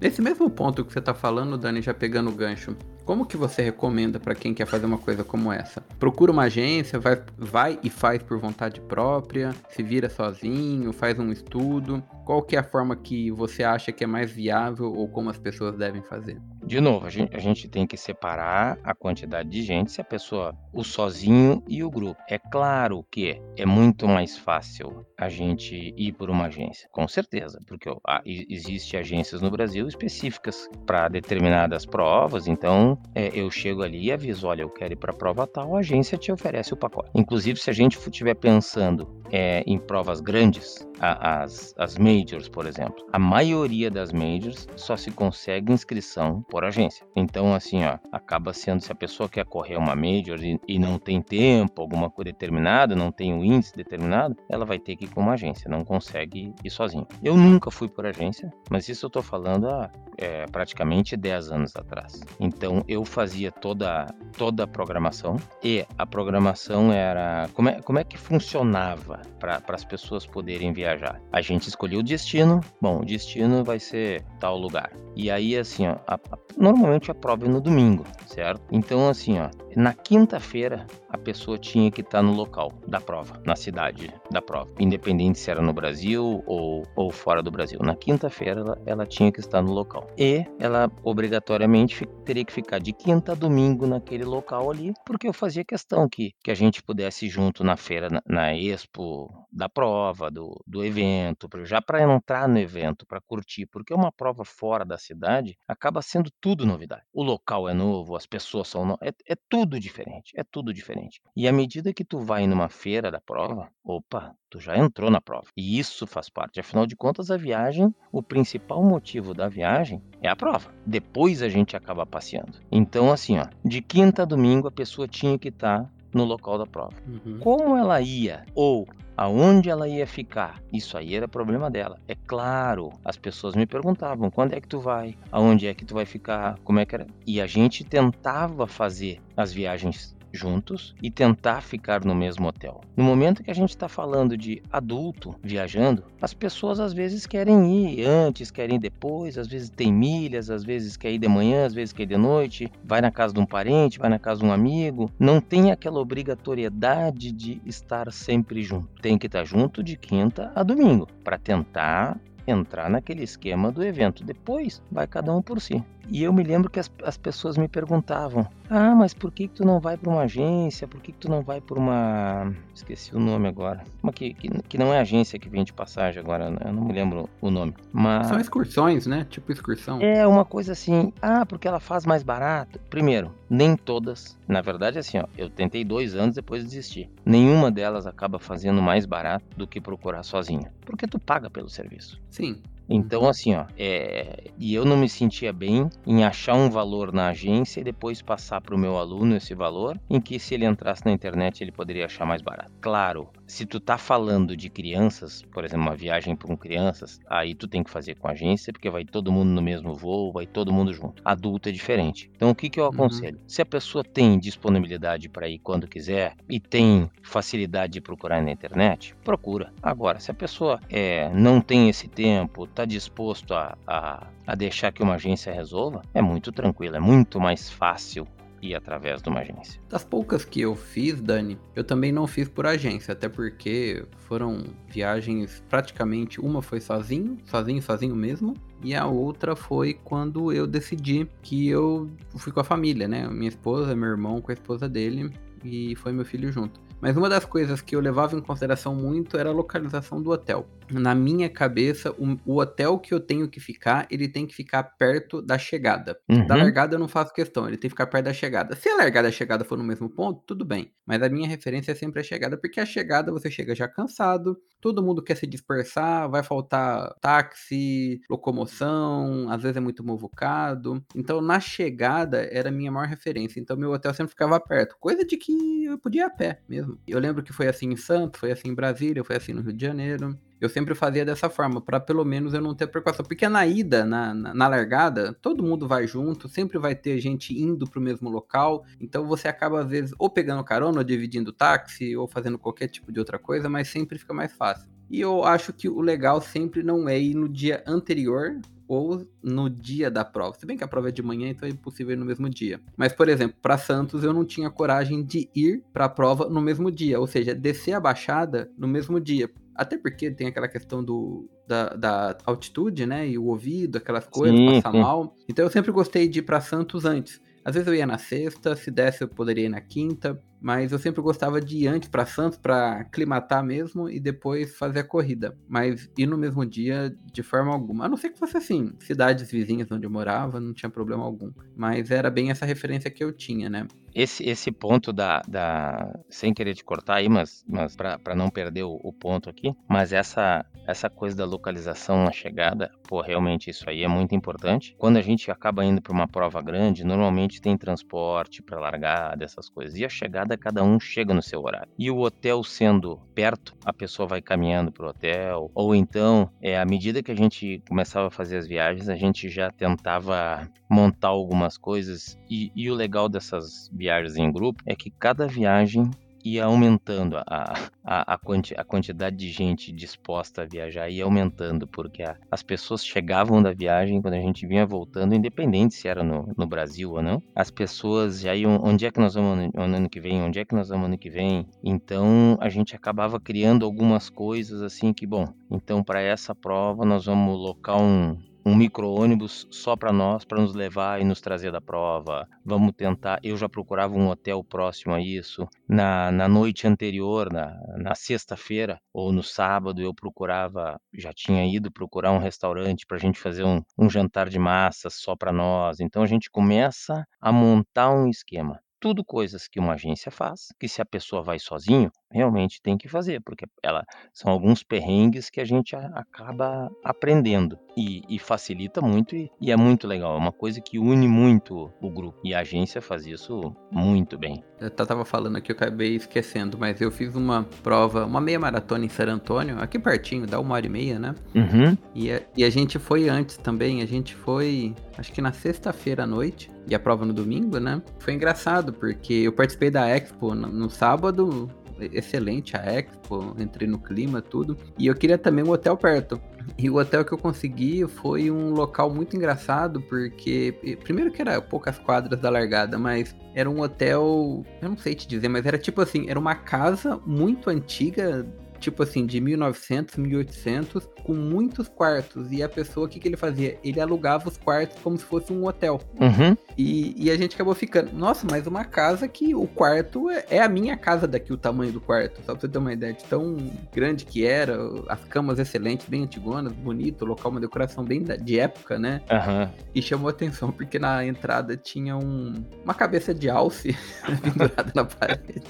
Nesse 0.07 0.21
mesmo 0.21 0.49
ponto 0.49 0.85
que 0.85 0.93
você 0.93 0.99
está 0.99 1.13
falando, 1.13 1.57
Dani, 1.57 1.81
já 1.81 1.93
pegando 1.93 2.29
o 2.29 2.33
gancho, 2.33 2.77
como 3.03 3.25
que 3.25 3.35
você 3.35 3.61
recomenda 3.61 4.17
para 4.17 4.33
quem 4.33 4.53
quer 4.53 4.65
fazer 4.65 4.85
uma 4.85 4.97
coisa 4.97 5.21
como 5.21 5.51
essa? 5.51 5.81
Procura 5.99 6.31
uma 6.31 6.43
agência, 6.43 6.97
vai, 6.97 7.21
vai 7.37 7.77
e 7.83 7.89
faz 7.89 8.23
por 8.23 8.37
vontade 8.37 8.79
própria, 8.79 9.53
se 9.69 9.83
vira 9.83 10.09
sozinho, 10.09 10.93
faz 10.93 11.19
um 11.19 11.29
estudo. 11.29 12.01
Qual 12.25 12.41
que 12.41 12.55
é 12.55 12.59
a 12.59 12.63
forma 12.63 12.95
que 12.95 13.29
você 13.31 13.65
acha 13.65 13.91
que 13.91 14.05
é 14.05 14.07
mais 14.07 14.31
viável 14.31 14.93
ou 14.93 15.09
como 15.09 15.29
as 15.29 15.37
pessoas 15.37 15.75
devem 15.75 16.01
fazer? 16.01 16.39
De 16.67 16.81
novo, 16.81 17.05
a 17.05 17.09
gente, 17.09 17.33
a 17.33 17.39
gente 17.39 17.69
tem 17.69 17.87
que 17.87 17.95
separar 17.95 18.77
a 18.83 18.93
quantidade 18.93 19.47
de 19.47 19.63
gente, 19.63 19.89
se 19.89 20.01
a 20.01 20.03
pessoa, 20.03 20.53
o 20.73 20.83
sozinho 20.83 21.63
e 21.65 21.81
o 21.81 21.89
grupo. 21.89 22.21
É 22.27 22.37
claro 22.37 23.05
que 23.09 23.41
é 23.55 23.65
muito 23.65 24.05
mais 24.05 24.37
fácil 24.37 25.05
a 25.17 25.29
gente 25.29 25.93
ir 25.95 26.11
por 26.11 26.29
uma 26.29 26.47
agência, 26.47 26.89
com 26.91 27.07
certeza, 27.07 27.57
porque 27.65 27.89
ó, 27.89 27.97
existe 28.25 28.97
agências 28.97 29.41
no 29.41 29.49
Brasil 29.49 29.87
específicas 29.87 30.69
para 30.85 31.07
determinadas 31.07 31.85
provas, 31.85 32.47
então 32.47 33.01
é, 33.15 33.31
eu 33.33 33.49
chego 33.49 33.81
ali 33.81 34.07
e 34.07 34.11
aviso, 34.11 34.45
olha, 34.45 34.63
eu 34.63 34.69
quero 34.69 34.91
ir 34.91 34.97
para 34.97 35.13
a 35.13 35.15
prova 35.15 35.47
tal, 35.47 35.73
a 35.73 35.79
agência 35.79 36.17
te 36.17 36.33
oferece 36.33 36.73
o 36.73 36.77
pacote. 36.77 37.09
Inclusive, 37.15 37.57
se 37.61 37.69
a 37.69 37.73
gente 37.73 37.97
estiver 37.97 38.35
pensando 38.35 39.07
é, 39.31 39.63
em 39.65 39.79
provas 39.79 40.19
grandes, 40.19 40.85
as, 40.99 41.73
as 41.77 41.97
majors, 41.97 42.47
por 42.49 42.65
exemplo, 42.65 43.05
a 43.11 43.19
maioria 43.19 43.89
das 43.89 44.11
majors 44.11 44.67
só 44.75 44.95
se 44.97 45.11
consegue 45.11 45.71
inscrição 45.71 46.41
por 46.49 46.63
agência. 46.63 47.05
Então, 47.15 47.53
assim, 47.53 47.83
ó, 47.83 47.97
acaba 48.11 48.53
sendo 48.53 48.81
se 48.81 48.91
a 48.91 48.95
pessoa 48.95 49.29
quer 49.29 49.45
correr 49.45 49.77
uma 49.77 49.95
major 49.95 50.43
e, 50.43 50.59
e 50.67 50.79
não 50.79 50.97
tem 50.97 51.21
tempo, 51.21 51.81
alguma 51.81 52.09
coisa 52.09 52.31
determinada, 52.31 52.95
não 52.95 53.11
tem 53.11 53.33
o 53.33 53.37
um 53.37 53.43
índice 53.43 53.75
determinado, 53.75 54.35
ela 54.49 54.65
vai 54.65 54.79
ter 54.79 54.95
que 54.95 55.05
ir 55.05 55.09
com 55.09 55.21
uma 55.21 55.33
agência, 55.33 55.69
não 55.69 55.83
consegue 55.83 56.53
ir 56.63 56.69
sozinho. 56.69 57.07
Eu 57.23 57.37
nunca 57.37 57.71
fui 57.71 57.87
por 57.87 58.05
agência, 58.05 58.51
mas 58.69 58.89
isso 58.89 59.05
eu 59.05 59.09
tô 59.09 59.21
falando 59.21 59.69
há 59.69 59.89
é, 60.17 60.45
praticamente 60.47 61.15
10 61.15 61.51
anos 61.51 61.75
atrás. 61.75 62.19
Então, 62.39 62.83
eu 62.87 63.05
fazia 63.05 63.51
toda, 63.51 64.07
toda 64.37 64.63
a 64.63 64.67
programação 64.67 65.37
e 65.63 65.85
a 65.97 66.05
programação 66.05 66.91
era. 66.91 67.47
Como 67.53 67.69
é, 67.69 67.81
como 67.81 67.99
é 67.99 68.03
que 68.03 68.17
funcionava 68.17 69.21
para 69.39 69.61
as 69.69 69.85
pessoas 69.85 70.25
poderem 70.25 70.73
viajar? 70.87 71.21
A 71.31 71.41
gente 71.41 71.67
escolheu 71.67 71.99
o 71.99 72.03
destino, 72.03 72.61
bom, 72.81 73.01
o 73.01 73.05
destino 73.05 73.63
vai 73.63 73.79
ser 73.79 74.23
tal 74.39 74.57
lugar. 74.57 74.91
E 75.15 75.29
aí, 75.29 75.57
assim, 75.57 75.87
ó, 75.87 75.97
a, 76.07 76.15
a, 76.15 76.37
normalmente 76.57 77.11
a 77.11 77.15
prova 77.15 77.45
é 77.45 77.49
no 77.49 77.59
domingo, 77.59 78.05
certo? 78.25 78.61
Então, 78.71 79.09
assim, 79.09 79.37
ó, 79.39 79.49
na 79.75 79.93
quinta-feira 79.93 80.85
a 81.09 81.17
pessoa 81.17 81.57
tinha 81.57 81.89
que 81.91 82.01
estar 82.01 82.21
no 82.21 82.33
local 82.33 82.71
da 82.87 82.99
prova, 82.99 83.41
na 83.45 83.55
cidade 83.55 84.13
da 84.31 84.41
prova, 84.41 84.69
independente 84.79 85.39
se 85.39 85.49
era 85.49 85.61
no 85.61 85.73
Brasil 85.73 86.43
ou, 86.45 86.83
ou 86.95 87.11
fora 87.11 87.41
do 87.41 87.51
Brasil. 87.51 87.79
Na 87.81 87.95
quinta-feira 87.95 88.61
ela, 88.61 88.81
ela 88.85 89.05
tinha 89.05 89.31
que 89.31 89.39
estar 89.39 89.61
no 89.61 89.71
local. 89.71 90.09
E 90.17 90.45
ela 90.59 90.91
obrigatoriamente 91.03 92.05
teria 92.25 92.43
que 92.43 92.53
ficar 92.53 92.79
de 92.79 92.93
quinta 92.93 93.31
a 93.31 93.35
domingo 93.35 93.87
naquele 93.87 94.23
local 94.23 94.69
ali, 94.69 94.93
porque 95.05 95.27
eu 95.27 95.33
fazia 95.33 95.63
questão 95.63 96.07
que, 96.09 96.33
que 96.43 96.51
a 96.51 96.55
gente 96.55 96.83
pudesse 96.83 97.29
junto 97.29 97.63
na 97.63 97.77
feira, 97.77 98.09
na, 98.09 98.21
na 98.27 98.55
expo 98.55 99.29
da 99.51 99.69
prova, 99.69 100.29
do, 100.29 100.61
do 100.65 100.83
evento, 100.83 101.49
já 101.63 101.81
para 101.81 102.01
entrar 102.01 102.47
no 102.47 102.59
evento, 102.59 103.05
para 103.05 103.21
curtir, 103.21 103.65
porque 103.67 103.93
uma 103.93 104.11
prova 104.11 104.43
fora 104.45 104.85
da 104.85 104.97
cidade 104.97 105.57
acaba 105.67 106.01
sendo 106.01 106.29
tudo 106.39 106.65
novidade. 106.65 107.03
O 107.13 107.23
local 107.23 107.67
é 107.67 107.73
novo, 107.73 108.15
as 108.15 108.25
pessoas 108.25 108.67
são 108.67 108.85
novas, 108.85 109.07
é, 109.07 109.33
é 109.33 109.35
tudo 109.49 109.79
diferente, 109.79 110.33
é 110.35 110.43
tudo 110.43 110.73
diferente. 110.73 110.96
E 111.35 111.47
à 111.47 111.51
medida 111.51 111.93
que 111.93 112.03
tu 112.03 112.19
vai 112.19 112.47
numa 112.47 112.69
feira 112.69 113.11
da 113.11 113.19
prova, 113.19 113.69
opa, 113.83 114.33
tu 114.49 114.59
já 114.59 114.77
entrou 114.77 115.11
na 115.11 115.21
prova. 115.21 115.47
E 115.55 115.77
isso 115.77 116.07
faz 116.07 116.29
parte. 116.29 116.59
Afinal 116.59 116.85
de 116.85 116.95
contas, 116.95 117.29
a 117.29 117.37
viagem, 117.37 117.93
o 118.11 118.23
principal 118.23 118.83
motivo 118.83 119.33
da 119.33 119.47
viagem 119.47 120.01
é 120.21 120.29
a 120.29 120.35
prova. 120.35 120.73
Depois 120.85 121.41
a 121.41 121.49
gente 121.49 121.75
acaba 121.75 122.05
passeando. 122.05 122.59
Então, 122.71 123.11
assim, 123.11 123.37
ó, 123.37 123.47
de 123.63 123.81
quinta 123.81 124.23
a 124.23 124.25
domingo 124.25 124.67
a 124.67 124.71
pessoa 124.71 125.07
tinha 125.07 125.37
que 125.37 125.49
estar 125.49 125.83
tá 125.83 125.89
no 126.13 126.23
local 126.23 126.57
da 126.57 126.65
prova. 126.65 126.93
Uhum. 127.07 127.39
Como 127.39 127.77
ela 127.77 128.01
ia 128.01 128.45
ou 128.55 128.87
aonde 129.15 129.69
ela 129.69 129.87
ia 129.87 130.05
ficar, 130.05 130.61
isso 130.71 130.97
aí 130.97 131.15
era 131.15 131.27
problema 131.27 131.71
dela. 131.71 131.99
É 132.07 132.15
claro, 132.15 132.91
as 133.03 133.17
pessoas 133.17 133.55
me 133.55 133.65
perguntavam 133.65 134.29
quando 134.29 134.53
é 134.53 134.61
que 134.61 134.67
tu 134.67 134.79
vai, 134.79 135.15
aonde 135.31 135.67
é 135.67 135.73
que 135.73 135.83
tu 135.83 135.95
vai 135.95 136.05
ficar, 136.05 136.57
como 136.63 136.79
é 136.79 136.85
que 136.85 136.95
era. 136.95 137.07
E 137.25 137.41
a 137.41 137.47
gente 137.47 137.83
tentava 137.83 138.67
fazer 138.67 139.19
as 139.35 139.51
viagens 139.51 140.15
juntos 140.31 140.95
e 141.01 141.09
tentar 141.09 141.61
ficar 141.61 142.03
no 142.03 142.15
mesmo 142.15 142.47
hotel. 142.47 142.81
No 142.95 143.03
momento 143.03 143.43
que 143.43 143.51
a 143.51 143.55
gente 143.55 143.69
está 143.69 143.87
falando 143.87 144.37
de 144.37 144.61
adulto 144.71 145.35
viajando, 145.41 146.03
as 146.21 146.33
pessoas 146.33 146.79
às 146.79 146.93
vezes 146.93 147.25
querem 147.25 147.91
ir 147.91 148.05
antes, 148.05 148.51
querem 148.51 148.75
ir 148.75 148.79
depois, 148.79 149.37
às 149.37 149.47
vezes 149.47 149.69
tem 149.69 149.91
milhas, 149.91 150.49
às 150.49 150.63
vezes 150.63 150.97
quer 150.97 151.11
ir 151.11 151.17
de 151.17 151.27
manhã, 151.27 151.65
às 151.65 151.73
vezes 151.73 151.93
quer 151.93 152.03
ir 152.03 152.07
de 152.07 152.17
noite, 152.17 152.71
vai 152.83 153.01
na 153.01 153.11
casa 153.11 153.33
de 153.33 153.39
um 153.39 153.45
parente, 153.45 153.99
vai 153.99 154.09
na 154.09 154.19
casa 154.19 154.41
de 154.41 154.45
um 154.45 154.51
amigo. 154.51 155.11
Não 155.19 155.39
tem 155.39 155.71
aquela 155.71 155.99
obrigatoriedade 155.99 157.31
de 157.31 157.61
estar 157.65 158.11
sempre 158.11 158.61
junto. 158.61 158.87
Tem 159.01 159.17
que 159.17 159.27
estar 159.27 159.43
junto 159.43 159.83
de 159.83 159.97
quinta 159.97 160.51
a 160.55 160.63
domingo 160.63 161.07
para 161.23 161.37
tentar 161.37 162.19
entrar 162.47 162.89
naquele 162.89 163.23
esquema 163.23 163.71
do 163.71 163.83
evento. 163.83 164.23
Depois 164.23 164.81
vai 164.91 165.05
cada 165.05 165.33
um 165.35 165.41
por 165.41 165.61
si. 165.61 165.83
E 166.09 166.23
eu 166.23 166.31
me 166.31 166.41
lembro 166.41 166.69
que 166.69 166.79
as, 166.79 166.89
as 167.03 167.17
pessoas 167.17 167.57
me 167.57 167.67
perguntavam: 167.67 168.47
Ah, 168.69 168.95
mas 168.95 169.13
por 169.13 169.31
que, 169.31 169.47
que 169.47 169.55
tu 169.55 169.65
não 169.65 169.79
vai 169.79 169.97
para 169.97 170.09
uma 170.09 170.21
agência? 170.21 170.87
Por 170.87 171.01
que, 171.01 171.11
que 171.11 171.17
tu 171.17 171.29
não 171.29 171.41
vai 171.41 171.59
para 171.59 171.77
uma. 171.77 172.53
Esqueci 172.73 173.13
o 173.15 173.19
nome 173.19 173.47
agora. 173.47 173.83
Uma 174.01 174.13
que, 174.13 174.33
que, 174.33 174.49
que, 174.49 174.77
não 174.77 174.93
é 174.93 174.99
agência 174.99 175.37
que 175.37 175.49
vende 175.49 175.73
passagem 175.73 176.21
agora, 176.21 176.49
né? 176.49 176.57
eu 176.65 176.73
não 176.73 176.85
me 176.85 176.93
lembro 176.93 177.29
o 177.41 177.51
nome. 177.51 177.73
Mas... 177.91 178.27
São 178.27 178.39
excursões, 178.39 179.05
né? 179.05 179.27
Tipo 179.29 179.51
excursão. 179.51 179.99
É 180.01 180.25
uma 180.25 180.45
coisa 180.45 180.71
assim: 180.71 181.11
Ah, 181.21 181.45
porque 181.45 181.67
ela 181.67 181.79
faz 181.79 182.05
mais 182.05 182.23
barato. 182.23 182.79
Primeiro, 182.89 183.31
nem 183.49 183.75
todas. 183.75 184.37
Na 184.47 184.61
verdade, 184.61 184.97
assim, 184.97 185.17
ó, 185.17 185.25
eu 185.37 185.49
tentei 185.49 185.83
dois 185.83 186.15
anos 186.15 186.35
depois 186.35 186.63
desisti. 186.63 187.09
Nenhuma 187.25 187.69
delas 187.69 188.07
acaba 188.07 188.39
fazendo 188.39 188.81
mais 188.81 189.05
barato 189.05 189.45
do 189.57 189.67
que 189.67 189.81
procurar 189.81 190.23
sozinha. 190.23 190.71
Porque 190.85 191.05
tu 191.05 191.19
paga 191.19 191.49
pelo 191.49 191.69
serviço. 191.69 192.17
Sim. 192.37 192.61
Então, 192.87 193.27
assim, 193.27 193.55
ó, 193.55 193.65
é... 193.77 194.51
e 194.57 194.73
eu 194.73 194.85
não 194.85 194.95
me 194.95 195.09
sentia 195.09 195.51
bem 195.51 195.89
em 196.05 196.23
achar 196.23 196.53
um 196.53 196.69
valor 196.69 197.11
na 197.11 197.29
agência 197.29 197.81
e 197.81 197.83
depois 197.83 198.21
passar 198.21 198.61
para 198.61 198.75
o 198.75 198.77
meu 198.77 198.95
aluno 198.95 199.35
esse 199.35 199.55
valor, 199.55 199.99
em 200.07 200.21
que 200.21 200.39
se 200.39 200.53
ele 200.53 200.65
entrasse 200.65 201.03
na 201.03 201.11
internet 201.11 201.61
ele 201.61 201.71
poderia 201.71 202.05
achar 202.05 202.25
mais 202.25 202.41
barato. 202.43 202.71
Claro, 202.79 203.27
se 203.47 203.65
tu 203.65 203.79
tá 203.79 203.97
falando 203.97 204.55
de 204.55 204.69
crianças, 204.69 205.41
por 205.51 205.63
exemplo, 205.63 205.87
uma 205.87 205.95
viagem 205.95 206.35
com 206.35 206.55
crianças, 206.57 207.19
aí 207.27 207.55
tu 207.55 207.67
tem 207.67 207.81
que 207.81 207.89
fazer 207.89 208.15
com 208.15 208.27
agência, 208.27 208.73
porque 208.73 208.89
vai 208.89 209.05
todo 209.05 209.31
mundo 209.31 209.49
no 209.49 209.61
mesmo 209.61 209.95
voo, 209.95 210.33
vai 210.33 210.45
todo 210.45 210.71
mundo 210.73 210.93
junto. 210.93 211.21
Adulto 211.23 211.69
é 211.69 211.71
diferente. 211.71 212.29
Então, 212.35 212.49
o 212.49 212.55
que, 212.55 212.69
que 212.69 212.79
eu 212.79 212.83
uhum. 212.83 212.89
aconselho? 212.89 213.37
Uhum. 213.37 213.43
Se 213.47 213.61
a 213.61 213.65
pessoa 213.65 214.03
tem 214.03 214.37
disponibilidade 214.37 215.29
para 215.29 215.47
ir 215.47 215.59
quando 215.59 215.87
quiser 215.87 216.35
e 216.49 216.59
tem 216.59 217.09
facilidade 217.23 217.93
de 217.93 218.01
procurar 218.01 218.43
na 218.43 218.51
internet, 218.51 219.15
procura. 219.23 219.73
Agora, 219.81 220.19
se 220.19 220.29
a 220.29 220.33
pessoa 220.33 220.79
é, 220.89 221.29
não 221.29 221.61
tem 221.61 221.89
esse 221.89 222.07
tempo, 222.07 222.65
está 222.65 222.83
disposto 222.83 223.53
a, 223.53 223.77
a, 223.87 224.27
a 224.45 224.55
deixar 224.55 224.91
que 224.91 225.01
uma 225.01 225.15
agência 225.15 225.53
resolva, 225.53 226.01
é 226.13 226.21
muito 226.21 226.51
tranquilo, 226.51 226.97
é 226.97 226.99
muito 226.99 227.39
mais 227.39 227.69
fácil 227.69 228.27
ir 228.61 228.75
através 228.75 229.21
de 229.21 229.29
uma 229.29 229.41
agência. 229.41 229.79
Das 229.89 230.03
poucas 230.03 230.45
que 230.45 230.61
eu 230.61 230.75
fiz, 230.75 231.21
Dani, 231.21 231.57
eu 231.75 231.83
também 231.83 232.11
não 232.11 232.27
fiz 232.27 232.47
por 232.47 232.65
agência, 232.65 233.11
até 233.11 233.29
porque 233.29 234.05
foram 234.19 234.63
viagens 234.87 235.63
praticamente 235.69 236.39
uma 236.39 236.61
foi 236.61 236.79
sozinho, 236.79 237.37
sozinho, 237.45 237.81
sozinho 237.81 238.15
mesmo, 238.15 238.53
e 238.83 238.95
a 238.95 239.05
outra 239.05 239.55
foi 239.55 239.93
quando 239.93 240.51
eu 240.51 240.67
decidi 240.67 241.27
que 241.41 241.67
eu 241.67 242.09
fui 242.35 242.51
com 242.51 242.59
a 242.59 242.63
família, 242.63 243.07
né? 243.07 243.27
Minha 243.27 243.49
esposa, 243.49 243.95
meu 243.95 244.09
irmão 244.09 244.41
com 244.41 244.51
a 244.51 244.53
esposa 244.53 244.87
dele 244.87 245.31
e 245.63 245.95
foi 245.95 246.11
meu 246.11 246.25
filho 246.25 246.51
junto. 246.51 246.86
Mas 246.99 247.15
uma 247.15 247.29
das 247.29 247.45
coisas 247.45 247.81
que 247.81 247.95
eu 247.95 247.99
levava 247.99 248.35
em 248.35 248.41
consideração 248.41 248.95
muito 248.95 249.37
era 249.37 249.49
a 249.49 249.53
localização 249.53 250.21
do 250.21 250.31
hotel. 250.31 250.67
Na 250.89 251.13
minha 251.13 251.49
cabeça, 251.49 252.11
o, 252.11 252.37
o 252.45 252.59
hotel 252.59 252.97
que 252.97 253.13
eu 253.13 253.19
tenho 253.19 253.47
que 253.49 253.59
ficar, 253.59 254.07
ele 254.09 254.27
tem 254.27 254.47
que 254.47 254.55
ficar 254.55 254.83
perto 254.83 255.41
da 255.41 255.57
chegada. 255.57 256.17
Uhum. 256.29 256.47
Da 256.47 256.55
largada 256.55 256.95
eu 256.95 256.99
não 256.99 257.07
faço 257.07 257.33
questão, 257.33 257.67
ele 257.67 257.77
tem 257.77 257.89
que 257.89 257.93
ficar 257.93 258.07
perto 258.07 258.25
da 258.25 258.33
chegada. 258.33 258.75
Se 258.75 258.89
a 258.89 258.95
largada 258.95 259.27
e 259.27 259.29
a 259.29 259.33
chegada 259.33 259.63
for 259.63 259.77
no 259.77 259.83
mesmo 259.83 260.09
ponto, 260.09 260.41
tudo 260.45 260.65
bem. 260.65 260.91
Mas 261.05 261.21
a 261.21 261.29
minha 261.29 261.47
referência 261.47 261.91
é 261.91 261.95
sempre 261.95 262.21
a 262.21 262.23
chegada, 262.23 262.57
porque 262.57 262.79
a 262.79 262.85
chegada 262.85 263.31
você 263.31 263.51
chega 263.51 263.75
já 263.75 263.87
cansado, 263.87 264.57
todo 264.81 265.03
mundo 265.03 265.21
quer 265.21 265.35
se 265.35 265.45
dispersar, 265.45 266.29
vai 266.29 266.41
faltar 266.41 267.13
táxi, 267.19 268.21
locomoção, 268.29 269.49
às 269.49 269.61
vezes 269.61 269.77
é 269.77 269.81
muito 269.81 270.03
movucado. 270.03 271.03
Então 271.15 271.41
na 271.41 271.59
chegada 271.59 272.47
era 272.51 272.69
a 272.69 272.71
minha 272.71 272.91
maior 272.91 273.07
referência. 273.07 273.59
Então 273.59 273.75
meu 273.77 273.91
hotel 273.91 274.13
sempre 274.13 274.31
ficava 274.31 274.59
perto. 274.59 274.95
Coisa 274.99 275.25
de 275.25 275.37
que 275.37 275.85
eu 275.85 275.97
podia 275.97 276.21
ir 276.21 276.25
a 276.25 276.29
pé 276.29 276.61
mesmo. 276.67 276.86
Eu 277.07 277.19
lembro 277.19 277.43
que 277.43 277.53
foi 277.53 277.67
assim 277.67 277.91
em 277.91 277.95
Santos, 277.95 278.39
foi 278.39 278.51
assim 278.51 278.69
em 278.69 278.75
Brasília, 278.75 279.23
foi 279.23 279.35
assim 279.35 279.53
no 279.53 279.61
Rio 279.61 279.73
de 279.73 279.85
Janeiro. 279.85 280.37
Eu 280.59 280.69
sempre 280.69 280.95
fazia 280.95 281.23
dessa 281.23 281.49
forma, 281.49 281.79
para 281.79 281.99
pelo 281.99 282.25
menos 282.25 282.53
eu 282.53 282.61
não 282.61 282.73
ter 282.73 282.87
preocupação. 282.87 283.23
Porque 283.23 283.47
na 283.47 283.65
ida, 283.67 284.03
na, 284.03 284.33
na, 284.33 284.53
na, 284.53 284.67
largada, 284.67 285.33
todo 285.33 285.63
mundo 285.63 285.87
vai 285.87 286.07
junto, 286.07 286.47
sempre 286.47 286.79
vai 286.79 286.95
ter 286.95 287.19
gente 287.19 287.53
indo 287.53 287.87
pro 287.87 288.01
mesmo 288.01 288.29
local. 288.29 288.83
Então 288.99 289.27
você 289.27 289.47
acaba, 289.47 289.81
às 289.81 289.87
vezes, 289.87 290.15
ou 290.17 290.29
pegando 290.29 290.63
carona, 290.63 290.97
ou 290.97 291.03
dividindo 291.03 291.53
táxi, 291.53 292.15
ou 292.17 292.27
fazendo 292.27 292.57
qualquer 292.57 292.87
tipo 292.87 293.11
de 293.11 293.19
outra 293.19 293.37
coisa, 293.37 293.69
mas 293.69 293.87
sempre 293.89 294.17
fica 294.17 294.33
mais 294.33 294.51
fácil. 294.53 294.89
E 295.09 295.21
eu 295.21 295.43
acho 295.43 295.71
que 295.71 295.87
o 295.87 296.01
legal 296.01 296.41
sempre 296.41 296.83
não 296.83 297.07
é 297.07 297.19
ir 297.19 297.35
no 297.35 297.47
dia 297.47 297.83
anterior 297.85 298.59
ou 298.87 299.27
no 299.43 299.69
dia 299.69 300.09
da 300.09 300.23
prova. 300.23 300.57
Se 300.57 300.65
bem 300.65 300.77
que 300.77 300.83
a 300.83 300.87
prova 300.87 301.09
é 301.09 301.11
de 301.11 301.21
manhã, 301.21 301.49
então 301.49 301.67
é 301.67 301.71
impossível 301.71 302.13
ir 302.13 302.17
no 302.17 302.25
mesmo 302.25 302.49
dia. 302.49 302.79
Mas, 302.95 303.13
por 303.13 303.27
exemplo, 303.29 303.57
para 303.61 303.77
Santos 303.77 304.23
eu 304.23 304.33
não 304.33 304.45
tinha 304.45 304.69
coragem 304.69 305.23
de 305.23 305.49
ir 305.55 305.83
para 305.91 306.05
a 306.05 306.09
prova 306.09 306.49
no 306.49 306.61
mesmo 306.61 306.91
dia, 306.91 307.19
ou 307.19 307.27
seja, 307.27 307.53
descer 307.53 307.93
a 307.93 307.99
baixada 307.99 308.71
no 308.77 308.87
mesmo 308.87 309.19
dia. 309.19 309.49
Até 309.75 309.97
porque 309.97 310.31
tem 310.31 310.47
aquela 310.47 310.67
questão 310.67 311.03
do, 311.03 311.47
da, 311.67 311.89
da 311.89 312.37
altitude, 312.45 313.05
né? 313.05 313.27
E 313.27 313.37
o 313.37 313.45
ouvido, 313.45 313.97
aquelas 313.99 314.25
coisas, 314.25 314.57
Sim, 314.57 314.65
passar 314.65 314.91
sim. 314.91 314.99
mal. 314.99 315.35
Então 315.47 315.63
eu 315.63 315.69
sempre 315.69 315.91
gostei 315.91 316.27
de 316.27 316.39
ir 316.39 316.41
para 316.41 316.59
Santos 316.59 317.05
antes. 317.05 317.39
Às 317.63 317.75
vezes 317.75 317.87
eu 317.87 317.93
ia 317.93 318.07
na 318.07 318.17
sexta, 318.17 318.75
se 318.75 318.89
desse 318.89 319.23
eu 319.23 319.27
poderia 319.27 319.65
ir 319.65 319.69
na 319.69 319.81
quinta, 319.81 320.41
mas 320.59 320.91
eu 320.91 320.99
sempre 320.99 321.21
gostava 321.21 321.61
de 321.61 321.77
ir 321.77 321.87
antes 321.87 322.09
para 322.09 322.25
Santos 322.25 322.57
para 322.57 323.01
aclimatar 323.01 323.63
mesmo 323.63 324.09
e 324.09 324.19
depois 324.19 324.75
fazer 324.75 324.99
a 324.99 325.03
corrida. 325.03 325.57
Mas 325.67 326.09
ir 326.17 326.25
no 326.25 326.37
mesmo 326.37 326.65
dia 326.65 327.15
de 327.31 327.43
forma 327.43 327.71
alguma. 327.71 328.05
A 328.05 328.09
não 328.09 328.17
ser 328.17 328.29
que 328.29 328.39
fosse 328.39 328.57
assim, 328.57 328.93
cidades 328.99 329.49
vizinhas 329.49 329.91
onde 329.91 330.05
eu 330.05 330.11
morava, 330.11 330.59
não 330.59 330.73
tinha 330.73 330.89
problema 330.89 331.23
algum. 331.23 331.51
Mas 331.75 332.11
era 332.11 332.29
bem 332.29 332.49
essa 332.49 332.65
referência 332.65 333.11
que 333.11 333.23
eu 333.23 333.31
tinha, 333.31 333.69
né? 333.69 333.87
Esse, 334.17 334.43
esse 334.49 334.71
ponto 334.71 335.13
da, 335.13 335.43
da. 335.47 336.11
Sem 336.27 336.51
querer 336.51 336.73
te 336.73 336.83
cortar 336.83 337.17
aí, 337.17 337.29
mas, 337.29 337.63
mas 337.69 337.95
para 337.95 338.35
não 338.35 338.49
perder 338.49 338.81
o, 338.81 338.99
o, 339.03 339.13
ponto 339.13 339.47
aqui, 339.47 339.75
mas 339.87 340.11
essa, 340.11 340.65
essa 340.87 341.07
coisa 341.07 341.37
da 341.37 341.45
localização 341.45 342.23
na 342.23 342.31
chegada, 342.31 342.91
pô, 343.07 343.21
realmente 343.21 343.69
isso 343.69 343.87
aí 343.87 344.03
é 344.03 344.07
muito 344.07 344.33
importante. 344.33 344.95
Quando 344.97 345.17
a 345.17 345.21
gente 345.21 345.51
acaba 345.51 345.85
indo 345.85 346.01
para 346.01 346.13
uma 346.13 346.27
prova 346.27 346.61
grande, 346.63 347.03
normalmente 347.03 347.61
tem 347.61 347.77
transporte 347.77 348.63
para 348.63 348.79
largada, 348.79 349.43
essas 349.43 349.69
coisas. 349.69 349.95
E 349.99 350.03
a 350.03 350.09
chegada, 350.09 350.46
cada 350.55 350.83
um 350.83 350.99
chega 350.99 351.33
no 351.33 351.41
seu 351.41 351.63
horário. 351.63 351.89
E 351.97 352.11
o 352.11 352.19
hotel 352.19 352.63
sendo 352.63 353.19
perto, 353.33 353.75
a 353.83 353.91
pessoa 353.91 354.27
vai 354.27 354.41
caminhando 354.41 354.91
para 354.91 355.07
o 355.07 355.09
hotel. 355.09 355.71
Ou 355.73 355.95
então, 355.95 356.49
é, 356.61 356.79
à 356.79 356.85
medida 356.85 357.23
que 357.23 357.31
a 357.31 357.35
gente 357.35 357.81
começava 357.89 358.27
a 358.27 358.31
fazer 358.31 358.57
as 358.57 358.67
viagens, 358.67 359.09
a 359.09 359.15
gente 359.15 359.49
já 359.49 359.71
tentava 359.71 360.69
montar 360.89 361.29
algumas 361.29 361.77
coisas. 361.77 362.37
E, 362.49 362.71
e 362.75 362.91
o 362.91 362.93
legal 362.93 363.27
dessas 363.27 363.89
viagens 363.91 364.37
em 364.37 364.51
grupo 364.51 364.83
é 364.85 364.95
que 364.95 365.09
cada 365.09 365.47
viagem 365.47 366.09
ia 366.53 366.65
aumentando 366.65 367.37
a, 367.37 367.89
a, 368.03 368.33
a, 368.33 368.37
quanti, 368.37 368.73
a, 368.77 368.83
quantidade 368.83 369.35
de 369.35 369.49
gente 369.49 369.91
disposta 369.91 370.61
a 370.61 370.65
viajar 370.65 371.09
ia 371.09 371.23
aumentando, 371.23 371.87
porque 371.87 372.23
a, 372.23 372.37
as 372.49 372.63
pessoas 372.63 373.05
chegavam 373.05 373.61
da 373.61 373.73
viagem 373.73 374.21
quando 374.21 374.35
a 374.35 374.39
gente 374.39 374.65
vinha 374.65 374.85
voltando, 374.85 375.35
independente 375.35 375.95
se 375.95 376.07
era 376.07 376.23
no, 376.23 376.53
no 376.57 376.65
Brasil 376.65 377.11
ou 377.11 377.21
não, 377.21 377.41
as 377.55 377.69
pessoas 377.69 378.41
já 378.41 378.55
iam, 378.55 378.79
onde 378.83 379.05
é 379.05 379.11
que 379.11 379.19
nós 379.19 379.35
vamos 379.35 379.69
no 379.73 379.81
ano 379.81 380.09
que 380.09 380.19
vem, 380.19 380.41
onde 380.41 380.59
é 380.59 380.65
que 380.65 380.75
nós 380.75 380.89
vamos 380.89 381.07
ano 381.07 381.17
que 381.17 381.29
vem, 381.29 381.67
então 381.83 382.57
a 382.59 382.69
gente 382.69 382.95
acabava 382.95 383.39
criando 383.39 383.85
algumas 383.85 384.29
coisas 384.29 384.81
assim 384.81 385.13
que, 385.13 385.25
bom, 385.25 385.47
então 385.69 386.03
para 386.03 386.21
essa 386.21 386.55
prova 386.55 387.05
nós 387.05 387.25
vamos 387.25 387.57
locar 387.57 387.97
um, 388.01 388.37
um 388.67 388.75
micro-ônibus 388.75 389.65
só 389.71 389.95
para 389.95 390.11
nós, 390.11 390.43
para 390.43 390.59
nos 390.59 390.75
levar 390.75 391.21
e 391.21 391.23
nos 391.23 391.39
trazer 391.39 391.71
da 391.71 391.79
prova. 391.79 392.47
Vamos 392.65 392.93
tentar. 392.95 393.39
Eu 393.41 393.55
já 393.55 393.69
procurava 393.69 394.13
um 394.13 394.27
hotel 394.27 394.61
próximo 394.61 395.13
a 395.13 395.21
isso. 395.21 395.65
Na, 395.87 396.31
na 396.31 396.49
noite 396.49 396.85
anterior, 396.85 397.51
na, 397.51 397.77
na 397.97 398.13
sexta-feira 398.13 398.99
ou 399.13 399.31
no 399.31 399.41
sábado, 399.41 400.01
eu 400.01 400.13
procurava, 400.13 400.99
já 401.13 401.31
tinha 401.31 401.65
ido 401.65 401.89
procurar 401.89 402.33
um 402.33 402.39
restaurante 402.39 403.05
para 403.05 403.15
a 403.15 403.19
gente 403.19 403.39
fazer 403.39 403.63
um, 403.63 403.81
um 403.97 404.09
jantar 404.09 404.49
de 404.49 404.59
massa 404.59 405.09
só 405.09 405.33
para 405.33 405.53
nós. 405.53 406.01
Então 406.01 406.21
a 406.21 406.27
gente 406.27 406.51
começa 406.51 407.25
a 407.39 407.51
montar 407.53 408.11
um 408.11 408.27
esquema 408.27 408.81
tudo 408.99 409.23
coisas 409.23 409.67
que 409.67 409.79
uma 409.79 409.93
agência 409.93 410.31
faz, 410.31 410.73
que 410.79 410.87
se 410.87 411.01
a 411.01 411.05
pessoa 411.05 411.41
vai 411.41 411.59
sozinho, 411.59 412.11
realmente 412.31 412.81
tem 412.81 412.97
que 412.97 413.07
fazer, 413.07 413.41
porque 413.41 413.65
ela 413.81 414.03
são 414.33 414.51
alguns 414.51 414.83
perrengues 414.83 415.49
que 415.49 415.61
a 415.61 415.65
gente 415.65 415.95
a, 415.95 416.07
acaba 416.07 416.89
aprendendo 417.03 417.77
e, 417.95 418.21
e 418.27 418.37
facilita 418.37 419.01
muito 419.01 419.35
e, 419.35 419.49
e, 419.61 419.71
é 419.71 419.77
muito 419.77 420.07
legal. 420.07 420.35
É 420.35 420.37
uma 420.37 420.51
coisa 420.51 420.81
que 420.81 420.99
une 420.99 421.27
muito 421.27 421.91
o 422.01 422.09
grupo 422.09 422.39
e 422.43 422.53
a 422.53 422.59
agência 422.59 423.01
faz 423.01 423.25
isso 423.25 423.75
muito 423.91 424.37
bem. 424.37 424.63
Eu 424.79 424.91
tava 424.91 425.25
falando 425.25 425.55
aqui, 425.55 425.71
eu 425.71 425.75
acabei 425.75 426.15
esquecendo, 426.15 426.77
mas 426.77 427.01
eu 427.01 427.09
fiz 427.09 427.35
uma 427.35 427.63
prova, 427.81 428.25
uma 428.25 428.41
meia 428.41 428.59
maratona 428.59 429.05
em 429.05 429.09
San 429.09 429.27
Antônio, 429.27 429.79
aqui 429.79 429.97
pertinho, 429.97 430.45
dá 430.45 430.59
uma 430.59 430.75
hora 430.75 430.85
e 430.85 430.89
meia, 430.89 431.17
né? 431.17 431.33
Uhum. 431.55 431.97
E, 432.13 432.31
a, 432.31 432.41
e 432.55 432.63
a 432.63 432.69
gente 432.69 432.99
foi 432.99 433.27
antes 433.27 433.57
também, 433.57 434.01
a 434.01 434.05
gente 434.05 434.35
foi, 434.35 434.93
acho 435.17 435.31
que 435.31 435.41
na 435.41 435.51
sexta-feira 435.51 436.23
à 436.23 436.27
noite, 436.27 436.69
e 436.87 436.95
a 436.95 436.99
prova 436.99 437.25
no 437.25 437.33
domingo, 437.33 437.79
né? 437.79 438.01
Foi 438.19 438.33
engraçado, 438.33 438.93
porque 438.93 439.33
eu 439.33 439.51
participei 439.51 439.91
da 439.91 440.07
Expo 440.07 440.55
no, 440.55 440.67
no 440.67 440.89
sábado, 440.89 441.69
excelente 441.99 442.75
a 442.77 442.99
Expo, 442.99 443.55
entrei 443.57 443.87
no 443.87 443.99
clima, 443.99 444.41
tudo. 444.41 444.77
E 444.97 445.07
eu 445.07 445.15
queria 445.15 445.37
também 445.37 445.63
um 445.63 445.71
hotel 445.71 445.97
perto. 445.97 446.39
E 446.77 446.89
o 446.89 446.97
hotel 446.97 447.23
que 447.23 447.31
eu 447.31 447.37
consegui 447.37 448.05
foi 448.07 448.51
um 448.51 448.71
local 448.71 449.09
muito 449.09 449.35
engraçado, 449.35 450.01
porque 450.01 450.97
primeiro 451.03 451.31
que 451.31 451.41
era 451.41 451.61
poucas 451.61 451.97
quadras 451.97 452.39
da 452.39 452.49
largada, 452.49 452.97
mas 452.97 453.35
era 453.55 453.69
um 453.69 453.81
hotel, 453.81 454.65
eu 454.81 454.89
não 454.89 454.97
sei 454.97 455.15
te 455.15 455.27
dizer, 455.27 455.47
mas 455.47 455.65
era 455.65 455.77
tipo 455.77 456.01
assim, 456.01 456.29
era 456.29 456.37
uma 456.37 456.55
casa 456.55 457.19
muito 457.25 457.69
antiga 457.69 458.45
tipo 458.79 459.03
assim, 459.03 459.25
de 459.25 459.39
1900, 459.39 460.15
1800, 460.15 461.07
com 461.23 461.33
muitos 461.33 461.87
quartos. 461.87 462.51
E 462.51 462.63
a 462.63 462.69
pessoa, 462.69 463.05
o 463.05 463.09
que, 463.09 463.19
que 463.19 463.27
ele 463.27 463.37
fazia? 463.37 463.77
Ele 463.83 463.99
alugava 463.99 464.47
os 464.47 464.57
quartos 464.57 464.97
como 465.01 465.17
se 465.17 465.25
fosse 465.25 465.51
um 465.51 465.65
hotel. 465.65 465.99
Uhum. 466.19 466.55
E, 466.77 467.25
e, 467.25 467.31
a 467.31 467.35
gente 467.35 467.55
acabou 467.55 467.73
ficando, 467.73 468.13
nossa, 468.13 468.45
mas 468.49 468.67
uma 468.67 468.85
casa 468.85 469.27
que 469.27 469.55
o 469.55 469.65
quarto 469.65 470.29
é, 470.29 470.45
é, 470.49 470.61
a 470.61 470.69
minha 470.69 470.95
casa 470.95 471.27
daqui, 471.27 471.51
o 471.51 471.57
tamanho 471.57 471.91
do 471.91 471.99
quarto. 471.99 472.37
Só 472.45 472.53
pra 472.53 472.61
você 472.61 472.67
ter 472.67 472.77
uma 472.77 472.93
ideia 472.93 473.13
de 473.13 473.23
tão 473.25 473.57
grande 473.91 474.25
que 474.25 474.45
era, 474.45 474.77
as 475.09 475.23
camas 475.25 475.57
excelentes, 475.59 476.07
bem 476.07 476.23
antigonas, 476.23 476.73
bonito, 476.73 477.25
local, 477.25 477.51
uma 477.51 477.59
decoração 477.59 478.03
bem 478.03 478.23
da, 478.23 478.35
de 478.35 478.59
época, 478.59 478.99
né? 478.99 479.21
Uhum. 479.29 479.69
E 479.95 480.01
chamou 480.01 480.29
atenção 480.29 480.71
porque 480.71 480.99
na 480.99 481.25
entrada 481.25 481.75
tinha 481.75 482.15
um, 482.15 482.53
uma 482.83 482.93
cabeça 482.93 483.33
de 483.33 483.49
alce 483.49 483.95
pendurada 484.43 484.91
na 484.93 485.03
parede 485.05 485.63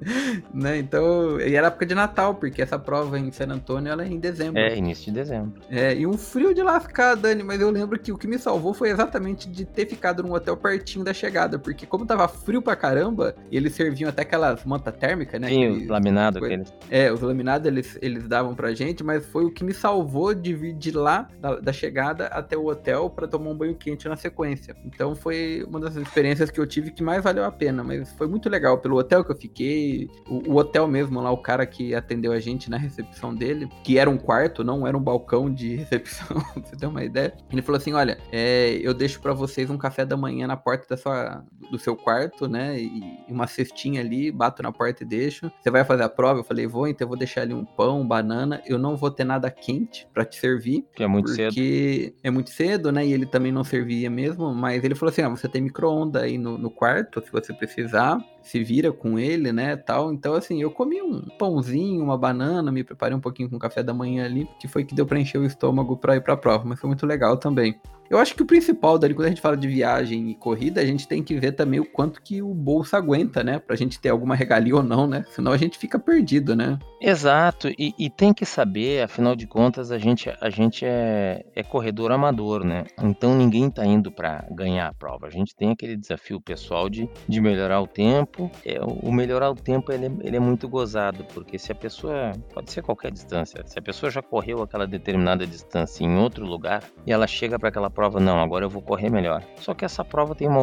né? 0.52 0.78
Então, 0.78 1.40
e 1.40 1.54
era 1.54 1.68
época 1.68 1.86
de 1.86 1.94
Natal, 1.94 2.34
porque 2.34 2.62
essa 2.62 2.78
prova 2.78 3.18
em 3.18 3.30
San 3.30 3.48
Antônio 3.48 3.92
ela 3.92 4.02
é 4.04 4.08
em 4.08 4.18
dezembro. 4.18 4.60
É, 4.60 4.76
início 4.76 5.06
de 5.06 5.12
dezembro. 5.12 5.60
É, 5.70 5.94
e 5.94 6.06
um 6.06 6.16
frio 6.16 6.54
de 6.54 6.62
lascar, 6.62 7.14
Dani, 7.14 7.42
mas 7.42 7.60
eu 7.60 7.70
lembro 7.70 7.98
que 7.98 8.12
o 8.12 8.18
que 8.18 8.26
me 8.26 8.38
salvou 8.38 8.74
foi 8.74 8.90
exatamente 8.90 9.48
de 9.48 9.64
ter 9.64 9.86
ficado 9.86 10.22
num 10.22 10.32
hotel 10.32 10.56
pertinho 10.56 11.04
da 11.04 11.12
chegada, 11.12 11.58
porque 11.58 11.86
como 11.86 12.06
tava 12.06 12.26
frio 12.28 12.60
pra 12.62 12.76
caramba, 12.76 13.34
e 13.50 13.56
eles 13.56 13.74
serviam 13.74 14.10
até 14.10 14.22
aquelas 14.22 14.64
manta 14.64 14.92
térmica, 14.92 15.38
né? 15.38 15.48
Sim, 15.48 15.64
aqueles, 15.64 15.82
os 15.82 15.88
laminados 15.88 16.42
aqueles. 16.42 16.74
É, 16.90 17.12
os 17.12 17.20
laminados 17.20 17.66
eles, 17.66 17.98
eles 18.00 18.26
davam 18.26 18.54
pra 18.54 18.72
gente, 18.74 19.02
mas 19.04 19.26
foi 19.26 19.44
o 19.44 19.50
que 19.50 19.64
me 19.64 19.72
salvou 19.72 20.34
de 20.34 20.54
vir 20.54 20.74
de 20.74 20.90
lá, 20.90 21.28
da, 21.40 21.60
da 21.60 21.72
chegada 21.72 22.26
até 22.26 22.56
o 22.56 22.66
hotel 22.66 23.10
para 23.10 23.26
tomar 23.26 23.50
um 23.50 23.56
banho 23.56 23.74
quente 23.74 24.08
na 24.08 24.16
sequência. 24.16 24.76
Então 24.84 25.14
foi 25.14 25.64
uma 25.66 25.80
das 25.80 25.96
experiências 25.96 26.50
que 26.50 26.60
eu 26.60 26.66
tive 26.66 26.90
que 26.90 27.02
mais 27.02 27.22
valeu 27.22 27.44
a 27.44 27.52
pena, 27.52 27.82
mas 27.82 28.12
foi 28.12 28.26
muito 28.26 28.48
legal 28.48 28.78
pelo 28.78 28.96
hotel 28.96 29.24
que 29.24 29.32
eu 29.32 29.36
fiquei, 29.36 29.89
que 29.90 30.10
o, 30.28 30.52
o, 30.52 30.56
hotel 30.56 30.86
mesmo 30.86 31.20
lá, 31.20 31.30
o 31.30 31.36
cara 31.36 31.66
que 31.66 31.94
atendeu 31.94 32.32
a 32.32 32.38
gente 32.38 32.70
na 32.70 32.76
recepção 32.76 33.34
dele, 33.34 33.68
que 33.82 33.98
era 33.98 34.08
um 34.08 34.16
quarto, 34.16 34.62
não 34.62 34.86
era 34.86 34.96
um 34.96 35.02
balcão 35.02 35.52
de 35.52 35.74
recepção, 35.76 36.40
pra 36.40 36.62
você 36.62 36.76
ter 36.76 36.86
uma 36.86 37.04
ideia. 37.04 37.34
Ele 37.50 37.62
falou 37.62 37.78
assim: 37.78 37.92
olha, 37.92 38.18
é, 38.30 38.78
eu 38.82 38.94
deixo 38.94 39.20
para 39.20 39.32
vocês 39.32 39.70
um 39.70 39.78
café 39.78 40.04
da 40.04 40.16
manhã 40.16 40.46
na 40.46 40.56
porta 40.56 40.86
da 40.88 40.96
sua, 40.96 41.44
do 41.70 41.78
seu 41.78 41.96
quarto, 41.96 42.48
né? 42.48 42.80
E 42.80 43.02
uma 43.28 43.46
cestinha 43.46 44.00
ali, 44.00 44.30
bato 44.30 44.62
na 44.62 44.72
porta 44.72 45.02
e 45.02 45.06
deixo. 45.06 45.50
Você 45.60 45.70
vai 45.70 45.84
fazer 45.84 46.02
a 46.02 46.08
prova? 46.08 46.40
Eu 46.40 46.44
falei, 46.44 46.66
vou, 46.66 46.86
então 46.86 47.04
eu 47.04 47.08
vou 47.08 47.18
deixar 47.18 47.42
ali 47.42 47.54
um 47.54 47.64
pão, 47.64 48.06
banana. 48.06 48.62
Eu 48.66 48.78
não 48.78 48.96
vou 48.96 49.10
ter 49.10 49.24
nada 49.24 49.50
quente 49.50 50.06
para 50.12 50.24
te 50.24 50.38
servir. 50.38 50.84
Que 50.94 51.02
é 51.02 51.06
muito 51.06 51.26
porque 51.26 51.42
cedo. 51.42 51.54
Porque 51.54 52.14
é 52.22 52.30
muito 52.30 52.50
cedo, 52.50 52.92
né? 52.92 53.06
E 53.06 53.12
ele 53.12 53.26
também 53.26 53.52
não 53.52 53.64
servia 53.64 54.10
mesmo. 54.10 54.54
Mas 54.54 54.84
ele 54.84 54.94
falou 54.94 55.10
assim: 55.10 55.22
ah, 55.22 55.28
você 55.28 55.48
tem 55.48 55.62
micro-ondas 55.62 56.22
aí 56.22 56.38
no, 56.38 56.56
no 56.56 56.70
quarto, 56.70 57.22
se 57.24 57.30
você 57.30 57.52
precisar 57.52 58.20
se 58.42 58.62
vira 58.62 58.92
com 58.92 59.18
ele, 59.18 59.52
né, 59.52 59.76
tal. 59.76 60.12
Então, 60.12 60.34
assim, 60.34 60.60
eu 60.60 60.70
comi 60.70 61.00
um 61.02 61.20
pãozinho, 61.38 62.02
uma 62.02 62.16
banana, 62.16 62.72
me 62.72 62.82
preparei 62.84 63.16
um 63.16 63.20
pouquinho 63.20 63.50
com 63.50 63.58
café 63.58 63.82
da 63.82 63.94
manhã 63.94 64.24
ali, 64.24 64.48
que 64.58 64.66
foi 64.66 64.84
que 64.84 64.94
deu 64.94 65.06
para 65.06 65.20
encher 65.20 65.38
o 65.38 65.44
estômago 65.44 65.96
para 65.96 66.16
ir 66.16 66.22
para 66.22 66.34
a 66.34 66.36
prova, 66.36 66.64
mas 66.64 66.80
foi 66.80 66.88
muito 66.88 67.06
legal 67.06 67.36
também. 67.36 67.78
Eu 68.10 68.18
acho 68.18 68.34
que 68.34 68.42
o 68.42 68.46
principal 68.46 68.98
dali, 68.98 69.14
quando 69.14 69.26
a 69.26 69.28
gente 69.28 69.40
fala 69.40 69.56
de 69.56 69.68
viagem 69.68 70.30
e 70.30 70.34
corrida, 70.34 70.80
a 70.80 70.84
gente 70.84 71.06
tem 71.06 71.22
que 71.22 71.38
ver 71.38 71.52
também 71.52 71.78
o 71.78 71.84
quanto 71.84 72.20
que 72.20 72.42
o 72.42 72.52
bolso 72.52 72.96
aguenta, 72.96 73.44
né? 73.44 73.60
Pra 73.60 73.76
gente 73.76 74.00
ter 74.00 74.08
alguma 74.08 74.34
regalia 74.34 74.74
ou 74.74 74.82
não, 74.82 75.06
né? 75.06 75.24
Senão 75.30 75.52
a 75.52 75.56
gente 75.56 75.78
fica 75.78 75.96
perdido, 75.96 76.56
né? 76.56 76.76
Exato, 77.00 77.68
e, 77.78 77.94
e 77.96 78.10
tem 78.10 78.34
que 78.34 78.44
saber, 78.44 79.04
afinal 79.04 79.36
de 79.36 79.46
contas, 79.46 79.92
a 79.92 79.96
gente, 79.96 80.28
a 80.40 80.50
gente 80.50 80.84
é, 80.84 81.46
é 81.54 81.62
corredor 81.62 82.10
amador, 82.10 82.64
né? 82.64 82.84
Então 83.00 83.36
ninguém 83.36 83.70
tá 83.70 83.86
indo 83.86 84.10
para 84.10 84.44
ganhar 84.50 84.88
a 84.88 84.92
prova. 84.92 85.28
A 85.28 85.30
gente 85.30 85.54
tem 85.54 85.70
aquele 85.70 85.96
desafio 85.96 86.40
pessoal 86.40 86.90
de, 86.90 87.08
de 87.28 87.40
melhorar 87.40 87.80
o 87.80 87.86
tempo. 87.86 88.50
É, 88.66 88.80
o 88.82 89.12
melhorar 89.12 89.50
o 89.50 89.54
tempo 89.54 89.92
ele, 89.92 90.06
é, 90.06 90.12
ele 90.22 90.36
é 90.36 90.40
muito 90.40 90.68
gozado, 90.68 91.24
porque 91.32 91.60
se 91.60 91.70
a 91.70 91.76
pessoa, 91.76 92.32
pode 92.52 92.72
ser 92.72 92.82
qualquer 92.82 93.12
distância, 93.12 93.62
se 93.64 93.78
a 93.78 93.82
pessoa 93.82 94.10
já 94.10 94.20
correu 94.20 94.64
aquela 94.64 94.86
determinada 94.86 95.46
distância 95.46 96.02
em 96.02 96.18
outro 96.18 96.44
lugar 96.44 96.82
e 97.06 97.12
ela 97.12 97.28
chega 97.28 97.56
para 97.56 97.68
aquela 97.68 97.88
prova, 97.88 97.99
não, 98.20 98.40
agora 98.40 98.64
eu 98.64 98.70
vou 98.70 98.80
correr 98.80 99.10
melhor. 99.10 99.42
Só 99.56 99.74
que 99.74 99.84
essa 99.84 100.04
prova 100.04 100.34
tem 100.34 100.48
uma 100.48 100.60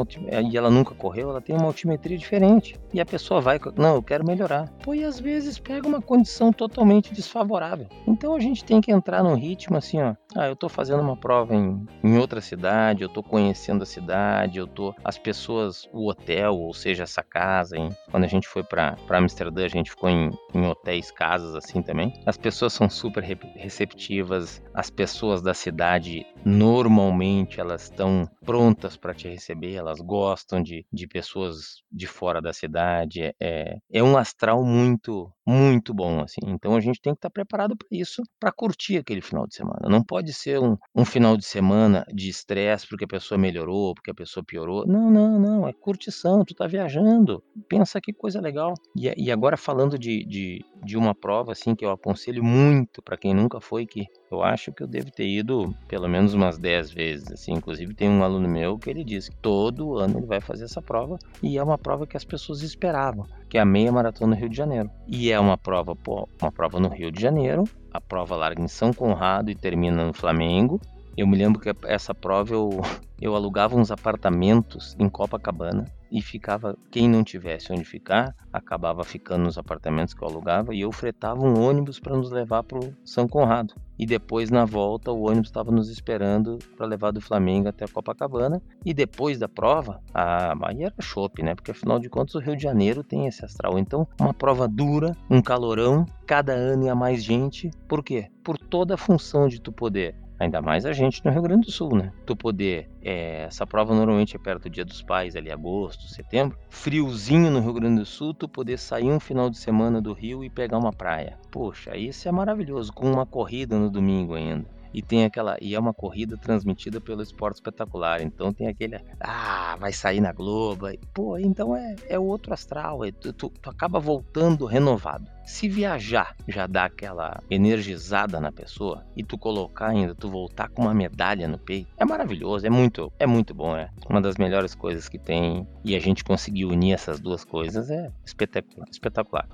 e 0.49 0.57
ela 0.57 0.69
nunca 0.69 0.95
correu, 0.95 1.29
ela 1.29 1.41
tem 1.41 1.55
uma 1.55 1.65
altimetria 1.65 2.17
diferente. 2.17 2.79
E 2.93 3.01
a 3.01 3.05
pessoa 3.05 3.41
vai, 3.41 3.59
não, 3.75 3.95
eu 3.95 4.03
quero 4.03 4.25
melhorar. 4.25 4.71
Pô, 4.81 4.93
e 4.93 5.03
às 5.03 5.19
vezes 5.19 5.59
pega 5.59 5.87
uma 5.87 6.01
condição 6.01 6.53
totalmente 6.53 7.13
desfavorável. 7.13 7.87
Então 8.07 8.35
a 8.35 8.39
gente 8.39 8.63
tem 8.63 8.79
que 8.79 8.91
entrar 8.91 9.23
num 9.23 9.35
ritmo 9.35 9.77
assim, 9.77 10.01
ó. 10.01 10.15
Ah, 10.35 10.47
eu 10.47 10.55
tô 10.55 10.67
fazendo 10.67 11.01
uma 11.01 11.15
prova 11.15 11.55
em, 11.55 11.85
em 12.03 12.17
outra 12.17 12.41
cidade, 12.41 13.01
eu 13.01 13.09
tô 13.09 13.23
conhecendo 13.23 13.83
a 13.83 13.85
cidade, 13.85 14.59
eu 14.59 14.67
tô 14.67 14.93
as 15.03 15.17
pessoas, 15.17 15.87
o 15.93 16.09
hotel, 16.09 16.55
ou 16.55 16.73
seja, 16.73 17.03
essa 17.03 17.23
casa, 17.23 17.77
hein? 17.77 17.89
Quando 18.11 18.25
a 18.25 18.27
gente 18.27 18.47
foi 18.47 18.63
para 18.63 18.97
Amsterdã, 19.09 19.65
a 19.65 19.69
gente 19.69 19.89
ficou 19.89 20.09
em, 20.09 20.31
em 20.53 20.65
hotéis, 20.65 21.11
casas 21.11 21.55
assim 21.55 21.81
também. 21.81 22.13
As 22.25 22.37
pessoas 22.37 22.73
são 22.73 22.89
super 22.89 23.23
receptivas, 23.55 24.61
as 24.73 24.89
pessoas 24.89 25.41
da 25.41 25.53
cidade 25.53 26.25
normalmente 26.45 27.59
elas 27.59 27.83
estão 27.83 28.29
prontas 28.45 28.95
para 28.95 29.13
te 29.13 29.27
receber, 29.27 29.73
elas 29.73 29.99
gostam 29.99 30.61
de, 30.61 30.85
de 30.91 31.07
pessoas 31.07 31.83
de 31.91 32.07
fora 32.07 32.41
da 32.41 32.53
cidade. 32.53 33.33
É, 33.39 33.77
é 33.91 34.03
um 34.03 34.17
astral 34.17 34.63
muito, 34.63 35.29
muito 35.45 35.93
bom, 35.93 36.21
assim. 36.21 36.41
Então 36.45 36.75
a 36.75 36.79
gente 36.79 37.01
tem 37.01 37.13
que 37.13 37.17
estar 37.17 37.29
tá 37.29 37.33
preparado 37.33 37.75
para 37.75 37.87
isso, 37.91 38.21
para 38.39 38.51
curtir 38.51 38.97
aquele 38.97 39.21
final 39.21 39.45
de 39.45 39.55
semana. 39.55 39.89
Não 39.89 40.03
pode 40.03 40.26
ser 40.33 40.59
um, 40.59 40.77
um 40.95 41.05
final 41.05 41.37
de 41.37 41.45
semana 41.45 42.05
de 42.13 42.29
estresse 42.29 42.87
porque 42.87 43.05
a 43.05 43.07
pessoa 43.07 43.37
melhorou, 43.37 43.93
porque 43.93 44.11
a 44.11 44.15
pessoa 44.15 44.43
piorou. 44.43 44.85
Não, 44.85 45.09
não, 45.09 45.39
não. 45.39 45.67
É 45.67 45.73
curtição, 45.73 46.43
tu 46.43 46.53
tá 46.53 46.67
viajando. 46.67 47.43
Pensa 47.67 47.99
que 48.01 48.13
coisa 48.13 48.39
legal. 48.41 48.73
E, 48.95 49.11
e 49.17 49.31
agora 49.31 49.57
falando 49.57 49.97
de, 49.97 50.25
de, 50.25 50.65
de 50.83 50.97
uma 50.97 51.13
prova, 51.13 51.51
assim, 51.51 51.75
que 51.75 51.85
eu 51.85 51.91
aconselho 51.91 52.43
muito 52.43 53.01
para 53.01 53.17
quem 53.17 53.33
nunca 53.33 53.59
foi, 53.59 53.85
que 53.85 54.05
eu 54.29 54.43
acho 54.43 54.71
que 54.71 54.83
eu 54.83 54.87
devo 54.87 55.09
ter 55.11 55.27
ido 55.27 55.73
pelo 55.87 56.07
menos 56.07 56.33
umas 56.33 56.57
10 56.57 56.91
vezes, 56.91 57.31
assim. 57.31 57.53
Inclusive 57.53 57.93
tem 57.93 58.09
um 58.09 58.23
aluno 58.23 58.47
meu 58.47 58.77
que 58.77 58.89
ele 58.89 59.03
diz 59.03 59.29
que 59.29 59.35
todo 59.35 59.97
ano 59.97 60.19
ele 60.19 60.25
vai 60.25 60.41
fazer 60.41 60.65
essa 60.65 60.81
prova 60.81 61.17
e 61.41 61.57
é 61.57 61.63
uma 61.63 61.77
prova 61.77 62.05
que 62.05 62.17
as 62.17 62.25
pessoas 62.25 62.61
esperavam, 62.61 63.25
que 63.49 63.57
é 63.57 63.61
a 63.61 63.65
meia 63.65 63.91
maratona 63.91 64.35
no 64.35 64.39
Rio 64.39 64.49
de 64.49 64.57
Janeiro. 64.57 64.89
E 65.07 65.31
é 65.31 65.39
uma 65.39 65.57
prova, 65.57 65.95
pô, 65.95 66.27
uma 66.41 66.51
prova 66.51 66.79
no 66.79 66.89
Rio 66.89 67.11
de 67.11 67.21
Janeiro, 67.21 67.63
a 67.91 68.01
prova 68.01 68.35
larga 68.35 68.61
em 68.61 68.67
São 68.67 68.91
Conrado 68.91 69.49
e 69.49 69.55
termina 69.55 70.05
no 70.05 70.13
Flamengo. 70.13 70.79
Eu 71.17 71.25
me 71.25 71.35
lembro 71.35 71.59
que 71.59 71.73
essa 71.87 72.13
prova 72.13 72.53
eu, 72.53 72.69
eu 73.19 73.35
alugava 73.35 73.75
uns 73.75 73.89
apartamentos 73.89 74.95
em 74.99 75.09
Copacabana 75.09 75.85
e 76.11 76.21
ficava, 76.21 76.77
quem 76.91 77.09
não 77.09 77.23
tivesse 77.23 77.73
onde 77.73 77.83
ficar, 77.83 78.35
acabava 78.53 79.03
ficando 79.03 79.45
nos 79.45 79.57
apartamentos 79.57 80.13
que 80.13 80.23
eu 80.23 80.27
alugava 80.27 80.75
e 80.75 80.81
eu 80.81 80.91
fretava 80.91 81.41
um 81.41 81.59
ônibus 81.59 81.99
para 81.99 82.15
nos 82.15 82.29
levar 82.29 82.61
para 82.61 82.77
o 82.77 82.93
São 83.03 83.27
Conrado. 83.27 83.73
E 83.97 84.05
depois, 84.05 84.51
na 84.51 84.63
volta, 84.63 85.11
o 85.11 85.27
ônibus 85.27 85.49
estava 85.49 85.71
nos 85.71 85.89
esperando 85.89 86.59
para 86.77 86.85
levar 86.85 87.09
do 87.09 87.19
Flamengo 87.19 87.67
até 87.67 87.87
Copacabana. 87.87 88.61
E 88.85 88.93
depois 88.93 89.39
da 89.39 89.49
prova, 89.49 89.99
a 90.13 90.53
aí 90.67 90.83
era 90.83 90.93
chope, 91.01 91.41
né? 91.41 91.55
Porque 91.55 91.71
afinal 91.71 91.97
de 91.97 92.07
contas 92.07 92.35
o 92.35 92.39
Rio 92.39 92.55
de 92.55 92.61
Janeiro 92.61 93.03
tem 93.03 93.25
esse 93.25 93.43
astral. 93.43 93.79
Então, 93.79 94.07
uma 94.21 94.35
prova 94.35 94.67
dura, 94.67 95.17
um 95.27 95.41
calorão, 95.41 96.05
cada 96.27 96.53
ano 96.53 96.85
ia 96.85 96.93
mais 96.93 97.23
gente. 97.23 97.71
Por 97.87 98.03
quê? 98.03 98.27
Por 98.43 98.55
toda 98.59 98.93
a 98.93 98.97
função 98.97 99.47
de 99.47 99.59
tu 99.59 99.71
poder 99.71 100.15
Ainda 100.39 100.61
mais 100.61 100.85
a 100.85 100.93
gente 100.93 101.23
no 101.25 101.31
Rio 101.31 101.41
Grande 101.41 101.65
do 101.65 101.71
Sul, 101.71 101.95
né? 101.95 102.11
Tu 102.25 102.35
poder. 102.35 102.89
É, 103.01 103.43
essa 103.43 103.65
prova 103.65 103.95
normalmente 103.95 104.35
é 104.35 104.39
perto 104.39 104.63
do 104.63 104.69
Dia 104.69 104.85
dos 104.85 105.01
Pais, 105.01 105.35
ali 105.35 105.51
agosto, 105.51 106.07
setembro. 106.07 106.57
Friozinho 106.69 107.49
no 107.49 107.59
Rio 107.59 107.73
Grande 107.73 107.99
do 107.99 108.05
Sul, 108.05 108.33
tu 108.33 108.47
poder 108.47 108.77
sair 108.77 109.09
um 109.09 109.19
final 109.19 109.49
de 109.49 109.57
semana 109.57 110.01
do 110.01 110.13
Rio 110.13 110.43
e 110.43 110.49
pegar 110.49 110.77
uma 110.77 110.93
praia. 110.93 111.37
Poxa, 111.51 111.97
isso 111.97 112.27
é 112.27 112.31
maravilhoso, 112.31 112.93
com 112.93 113.09
uma 113.11 113.25
corrida 113.25 113.77
no 113.77 113.89
domingo 113.89 114.35
ainda 114.35 114.76
e 114.97 115.01
tem 115.03 115.25
aquela 115.25 115.55
e 115.61 115.75
é 115.75 115.79
uma 115.79 115.93
corrida 115.93 116.35
transmitida 116.35 116.99
pelo 116.99 117.21
Esporte 117.21 117.57
Espetacular, 117.57 118.19
então 118.19 118.51
tem 118.51 118.67
aquele 118.67 118.99
ah, 119.19 119.75
vai 119.79 119.93
sair 119.93 120.19
na 120.19 120.33
Globo, 120.33 120.87
pô, 121.13 121.37
então 121.37 121.75
é, 121.75 121.95
é 122.09 122.17
outro 122.17 122.51
astral, 122.51 123.05
é, 123.05 123.11
tu, 123.11 123.31
tu, 123.31 123.49
tu 123.61 123.69
acaba 123.69 123.99
voltando 123.99 124.65
renovado. 124.65 125.29
Se 125.45 125.69
viajar 125.69 126.35
já 126.47 126.65
dá 126.65 126.85
aquela 126.85 127.39
energizada 127.47 128.39
na 128.39 128.51
pessoa 128.51 129.05
e 129.15 129.23
tu 129.23 129.37
colocar 129.37 129.89
ainda, 129.89 130.15
tu 130.15 130.27
voltar 130.29 130.67
com 130.69 130.81
uma 130.81 130.95
medalha 130.95 131.47
no 131.47 131.59
peito, 131.59 131.87
é 131.95 132.03
maravilhoso, 132.03 132.65
é 132.65 132.69
muito, 132.71 133.13
é 133.19 133.27
muito 133.27 133.53
bom, 133.53 133.75
é 133.75 133.91
uma 134.09 134.19
das 134.19 134.35
melhores 134.37 134.73
coisas 134.73 135.07
que 135.07 135.19
tem 135.19 135.67
e 135.85 135.95
a 135.95 135.99
gente 135.99 136.23
conseguir 136.23 136.65
unir 136.65 136.93
essas 136.93 137.19
duas 137.19 137.45
coisas 137.45 137.91
é 137.91 138.11
espetacular. 138.25 138.87
espetacular. 138.89 139.47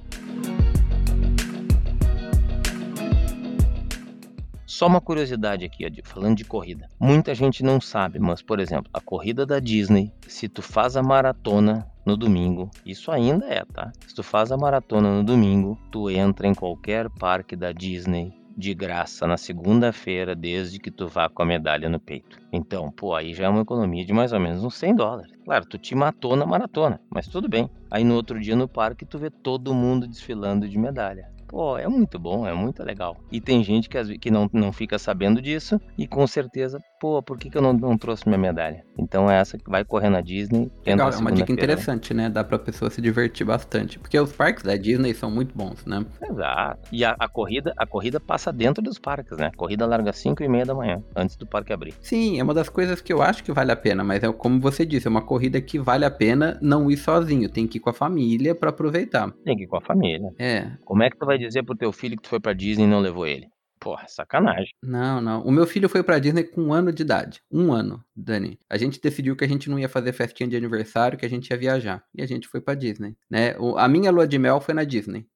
Só 4.73 4.87
uma 4.87 4.99
curiosidade 4.99 5.63
aqui, 5.63 5.85
falando 6.03 6.35
de 6.35 6.43
corrida. 6.43 6.89
Muita 6.99 7.35
gente 7.35 7.63
não 7.63 7.79
sabe, 7.79 8.17
mas 8.17 8.41
por 8.41 8.59
exemplo, 8.59 8.89
a 8.91 8.99
corrida 8.99 9.45
da 9.45 9.59
Disney, 9.59 10.11
se 10.27 10.49
tu 10.49 10.63
faz 10.63 10.97
a 10.97 11.03
maratona 11.03 11.87
no 12.03 12.17
domingo, 12.17 12.71
isso 12.83 13.11
ainda 13.11 13.45
é, 13.45 13.63
tá? 13.63 13.91
Se 14.07 14.15
tu 14.15 14.23
faz 14.23 14.51
a 14.51 14.57
maratona 14.57 15.11
no 15.11 15.23
domingo, 15.23 15.77
tu 15.91 16.09
entra 16.09 16.47
em 16.47 16.55
qualquer 16.55 17.07
parque 17.07 17.55
da 17.55 17.71
Disney 17.71 18.33
de 18.57 18.73
graça 18.73 19.27
na 19.27 19.37
segunda-feira, 19.37 20.33
desde 20.33 20.79
que 20.79 20.89
tu 20.89 21.07
vá 21.07 21.29
com 21.29 21.43
a 21.43 21.45
medalha 21.45 21.87
no 21.87 21.99
peito. 21.99 22.39
Então, 22.51 22.91
pô, 22.91 23.13
aí 23.13 23.35
já 23.35 23.45
é 23.45 23.49
uma 23.49 23.61
economia 23.61 24.03
de 24.03 24.11
mais 24.11 24.33
ou 24.33 24.39
menos 24.39 24.63
uns 24.63 24.73
100 24.73 24.95
dólares. 24.95 25.31
Claro, 25.45 25.67
tu 25.67 25.77
te 25.77 25.93
matou 25.93 26.35
na 26.35 26.47
maratona, 26.47 26.99
mas 27.11 27.27
tudo 27.27 27.47
bem. 27.47 27.69
Aí 27.91 28.03
no 28.03 28.15
outro 28.15 28.39
dia 28.39 28.55
no 28.55 28.67
parque 28.67 29.05
tu 29.05 29.19
vê 29.19 29.29
todo 29.29 29.71
mundo 29.71 30.07
desfilando 30.07 30.67
de 30.67 30.79
medalha. 30.79 31.31
Pô, 31.53 31.77
é 31.77 31.87
muito 31.87 32.17
bom, 32.17 32.47
é 32.47 32.53
muito 32.53 32.83
legal. 32.83 33.15
E 33.31 33.39
tem 33.39 33.63
gente 33.63 33.87
que, 33.87 34.17
que 34.17 34.31
não, 34.31 34.49
não 34.51 34.73
fica 34.73 34.97
sabendo 34.97 35.39
disso 35.39 35.79
e 35.95 36.07
com 36.07 36.25
certeza, 36.25 36.79
pô, 36.99 37.21
por 37.21 37.37
que, 37.37 37.47
que 37.47 37.55
eu 37.55 37.61
não, 37.61 37.73
não 37.73 37.95
trouxe 37.95 38.27
minha 38.27 38.39
medalha? 38.39 38.83
Então 38.97 39.29
é 39.29 39.39
essa 39.39 39.55
que 39.55 39.69
vai 39.69 39.85
correr 39.85 40.09
na 40.09 40.19
Disney. 40.19 40.71
Legal, 40.83 41.11
é 41.11 41.15
uma 41.15 41.31
dica 41.31 41.51
interessante, 41.51 42.11
né? 42.11 42.27
Dá 42.27 42.43
pra 42.43 42.57
pessoa 42.57 42.89
se 42.89 42.99
divertir 42.99 43.45
bastante. 43.45 43.99
Porque 43.99 44.19
os 44.19 44.33
parques 44.33 44.63
da 44.63 44.75
Disney 44.75 45.13
são 45.13 45.29
muito 45.29 45.55
bons, 45.55 45.85
né? 45.85 46.03
Exato. 46.27 46.89
E 46.91 47.05
a, 47.05 47.15
a 47.19 47.29
corrida, 47.29 47.71
a 47.77 47.85
corrida 47.85 48.19
passa 48.19 48.51
dentro 48.51 48.81
dos 48.81 48.97
parques, 48.97 49.37
né? 49.37 49.51
A 49.53 49.55
corrida 49.55 49.85
larga 49.85 50.09
às 50.09 50.17
5 50.17 50.41
e 50.41 50.47
meia 50.47 50.65
da 50.65 50.73
manhã, 50.73 51.03
antes 51.15 51.35
do 51.35 51.45
parque 51.45 51.71
abrir. 51.71 51.93
Sim, 52.01 52.39
é 52.39 52.43
uma 52.43 52.55
das 52.55 52.67
coisas 52.67 52.99
que 52.99 53.13
eu 53.13 53.21
acho 53.21 53.43
que 53.43 53.51
vale 53.51 53.71
a 53.71 53.75
pena, 53.75 54.03
mas 54.03 54.23
é 54.23 54.33
como 54.33 54.59
você 54.59 54.83
disse, 54.87 55.05
é 55.05 55.09
uma 55.09 55.21
corrida 55.21 55.61
que 55.61 55.77
vale 55.77 56.03
a 56.03 56.09
pena 56.09 56.57
não 56.63 56.89
ir 56.89 56.97
sozinho, 56.97 57.47
tem 57.47 57.67
que 57.67 57.77
ir 57.77 57.81
com 57.81 57.91
a 57.91 57.93
família 57.93 58.55
para 58.55 58.71
aproveitar. 58.71 59.31
Tem 59.45 59.55
que 59.55 59.65
ir 59.65 59.67
com 59.67 59.77
a 59.77 59.81
família. 59.81 60.31
É. 60.39 60.71
Como 60.83 61.03
é 61.03 61.11
que 61.11 61.17
tu 61.17 61.27
vai 61.27 61.42
dizer 61.47 61.63
pro 61.63 61.75
teu 61.75 61.91
filho 61.91 62.17
que 62.17 62.23
tu 62.23 62.29
foi 62.29 62.39
pra 62.39 62.53
Disney 62.53 62.85
e 62.85 62.87
não 62.87 62.99
levou 62.99 63.25
ele. 63.25 63.47
Porra, 63.83 64.07
sacanagem. 64.07 64.73
Não, 64.81 65.19
não. 65.19 65.43
O 65.43 65.51
meu 65.51 65.67
filho 65.67 65.89
foi 65.89 66.01
pra 66.01 66.17
Disney 66.17 66.45
com 66.45 66.61
um 66.61 66.73
ano 66.73 66.89
de 66.89 67.01
idade. 67.01 67.41
Um 67.51 67.73
ano, 67.73 68.01
Dani. 68.15 68.57
A 68.69 68.77
gente 68.77 69.01
decidiu 69.01 69.35
que 69.35 69.43
a 69.43 69.47
gente 69.47 69.69
não 69.69 69.77
ia 69.77 69.89
fazer 69.89 70.13
festinha 70.13 70.47
de 70.47 70.55
aniversário, 70.55 71.17
que 71.17 71.25
a 71.25 71.29
gente 71.29 71.49
ia 71.49 71.57
viajar. 71.57 72.01
E 72.15 72.21
a 72.21 72.25
gente 72.25 72.47
foi 72.47 72.61
pra 72.61 72.75
Disney, 72.75 73.17
né? 73.29 73.57
O, 73.59 73.77
a 73.77 73.85
minha 73.89 74.09
lua 74.09 74.25
de 74.25 74.39
mel 74.39 74.61
foi 74.61 74.73
na 74.73 74.85
Disney. 74.85 75.27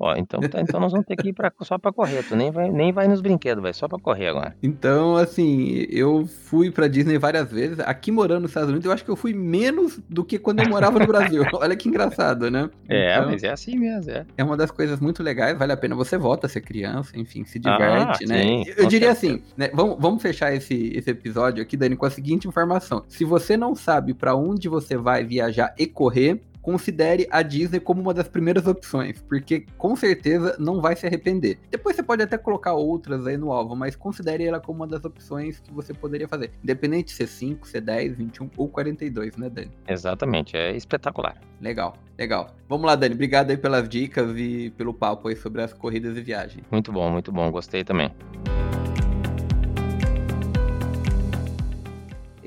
Ó, 0.00 0.14
então, 0.16 0.40
tá, 0.40 0.60
então 0.60 0.78
nós 0.78 0.92
vamos 0.92 1.06
ter 1.06 1.16
que 1.16 1.30
ir 1.30 1.32
pra, 1.32 1.52
só 1.62 1.76
pra 1.76 1.92
correr. 1.92 2.22
Tu 2.22 2.36
nem 2.36 2.50
vai, 2.50 2.70
nem 2.70 2.92
vai 2.92 3.08
nos 3.08 3.20
brinquedos, 3.20 3.60
vai 3.60 3.72
só 3.72 3.88
pra 3.88 3.98
correr 3.98 4.28
agora. 4.28 4.54
Então, 4.62 5.16
assim, 5.16 5.86
eu 5.90 6.24
fui 6.26 6.70
pra 6.70 6.86
Disney 6.86 7.18
várias 7.18 7.50
vezes. 7.50 7.80
Aqui 7.80 8.12
morando 8.12 8.42
nos 8.42 8.50
Estados 8.50 8.70
Unidos, 8.70 8.86
eu 8.86 8.92
acho 8.92 9.04
que 9.04 9.10
eu 9.10 9.16
fui 9.16 9.34
menos 9.34 10.00
do 10.08 10.24
que 10.24 10.38
quando 10.38 10.60
eu 10.60 10.68
morava 10.68 11.00
no 11.00 11.06
Brasil. 11.06 11.42
Olha 11.54 11.74
que 11.74 11.88
engraçado, 11.88 12.48
né? 12.50 12.70
É, 12.88 13.16
então, 13.16 13.30
mas 13.30 13.42
é 13.42 13.50
assim 13.50 13.76
mesmo, 13.76 14.10
é. 14.12 14.24
É 14.36 14.44
uma 14.44 14.56
das 14.56 14.70
coisas 14.70 15.00
muito 15.00 15.22
legais, 15.22 15.58
vale 15.58 15.72
a 15.72 15.76
pena. 15.76 15.96
Você 15.96 16.16
volta 16.16 16.46
a 16.46 16.50
ser 16.50 16.60
criança, 16.60 17.18
enfim, 17.18 17.44
se 17.44 17.58
diverte, 17.58 18.24
ah, 18.24 18.28
né? 18.28 18.42
Sim, 18.42 18.64
eu 18.76 18.86
diria 18.86 19.12
certeza. 19.14 19.34
assim, 19.34 19.42
né? 19.56 19.70
Vamos, 19.74 19.96
vamos 19.98 20.22
fechar 20.22 20.54
esse, 20.54 20.92
esse 20.94 21.10
episódio 21.10 21.60
aqui, 21.60 21.76
Dani, 21.76 21.96
com 21.96 22.06
a 22.06 22.10
seguinte 22.10 22.46
informação. 22.46 23.04
Se 23.08 23.24
você 23.24 23.56
não 23.56 23.74
sabe 23.74 24.14
para 24.14 24.36
onde 24.36 24.68
você 24.68 24.96
vai 24.96 25.24
viajar 25.24 25.74
e 25.76 25.86
correr, 25.86 26.40
considere 26.62 27.26
a 27.30 27.42
Disney 27.42 27.80
como 27.80 28.00
uma 28.00 28.14
das 28.14 28.28
primeiras 28.28 28.66
opções, 28.66 29.20
porque 29.22 29.64
com 29.76 29.96
certeza 29.96 30.56
não 30.58 30.80
vai 30.80 30.96
se 30.96 31.06
arrepender. 31.06 31.58
Depois 31.70 31.96
você 31.96 32.02
pode 32.02 32.22
até 32.22 32.36
colocar 32.36 32.74
outras 32.74 33.26
aí 33.26 33.36
no 33.36 33.52
alvo, 33.52 33.74
mas 33.74 33.96
considere 33.96 34.44
ela 34.44 34.60
como 34.60 34.80
uma 34.80 34.86
das 34.86 35.04
opções 35.04 35.60
que 35.60 35.72
você 35.72 35.94
poderia 35.94 36.28
fazer, 36.28 36.50
independente 36.62 37.06
de 37.06 37.12
ser 37.12 37.26
5, 37.26 37.66
ser 37.66 37.80
10, 37.80 38.16
21 38.16 38.50
ou 38.56 38.68
42, 38.68 39.36
né, 39.36 39.48
Dani? 39.48 39.70
Exatamente, 39.86 40.56
é 40.56 40.76
espetacular. 40.76 41.40
Legal, 41.60 41.96
legal. 42.16 42.54
Vamos 42.68 42.86
lá, 42.86 42.94
Dani, 42.94 43.14
obrigado 43.14 43.50
aí 43.50 43.56
pelas 43.56 43.88
dicas 43.88 44.36
e 44.36 44.70
pelo 44.76 44.94
papo 44.94 45.28
aí 45.28 45.36
sobre 45.36 45.62
as 45.62 45.72
corridas 45.72 46.16
e 46.16 46.20
viagens. 46.20 46.64
Muito 46.70 46.92
bom, 46.92 47.10
muito 47.10 47.32
bom, 47.32 47.50
gostei 47.50 47.82
também. 47.82 48.12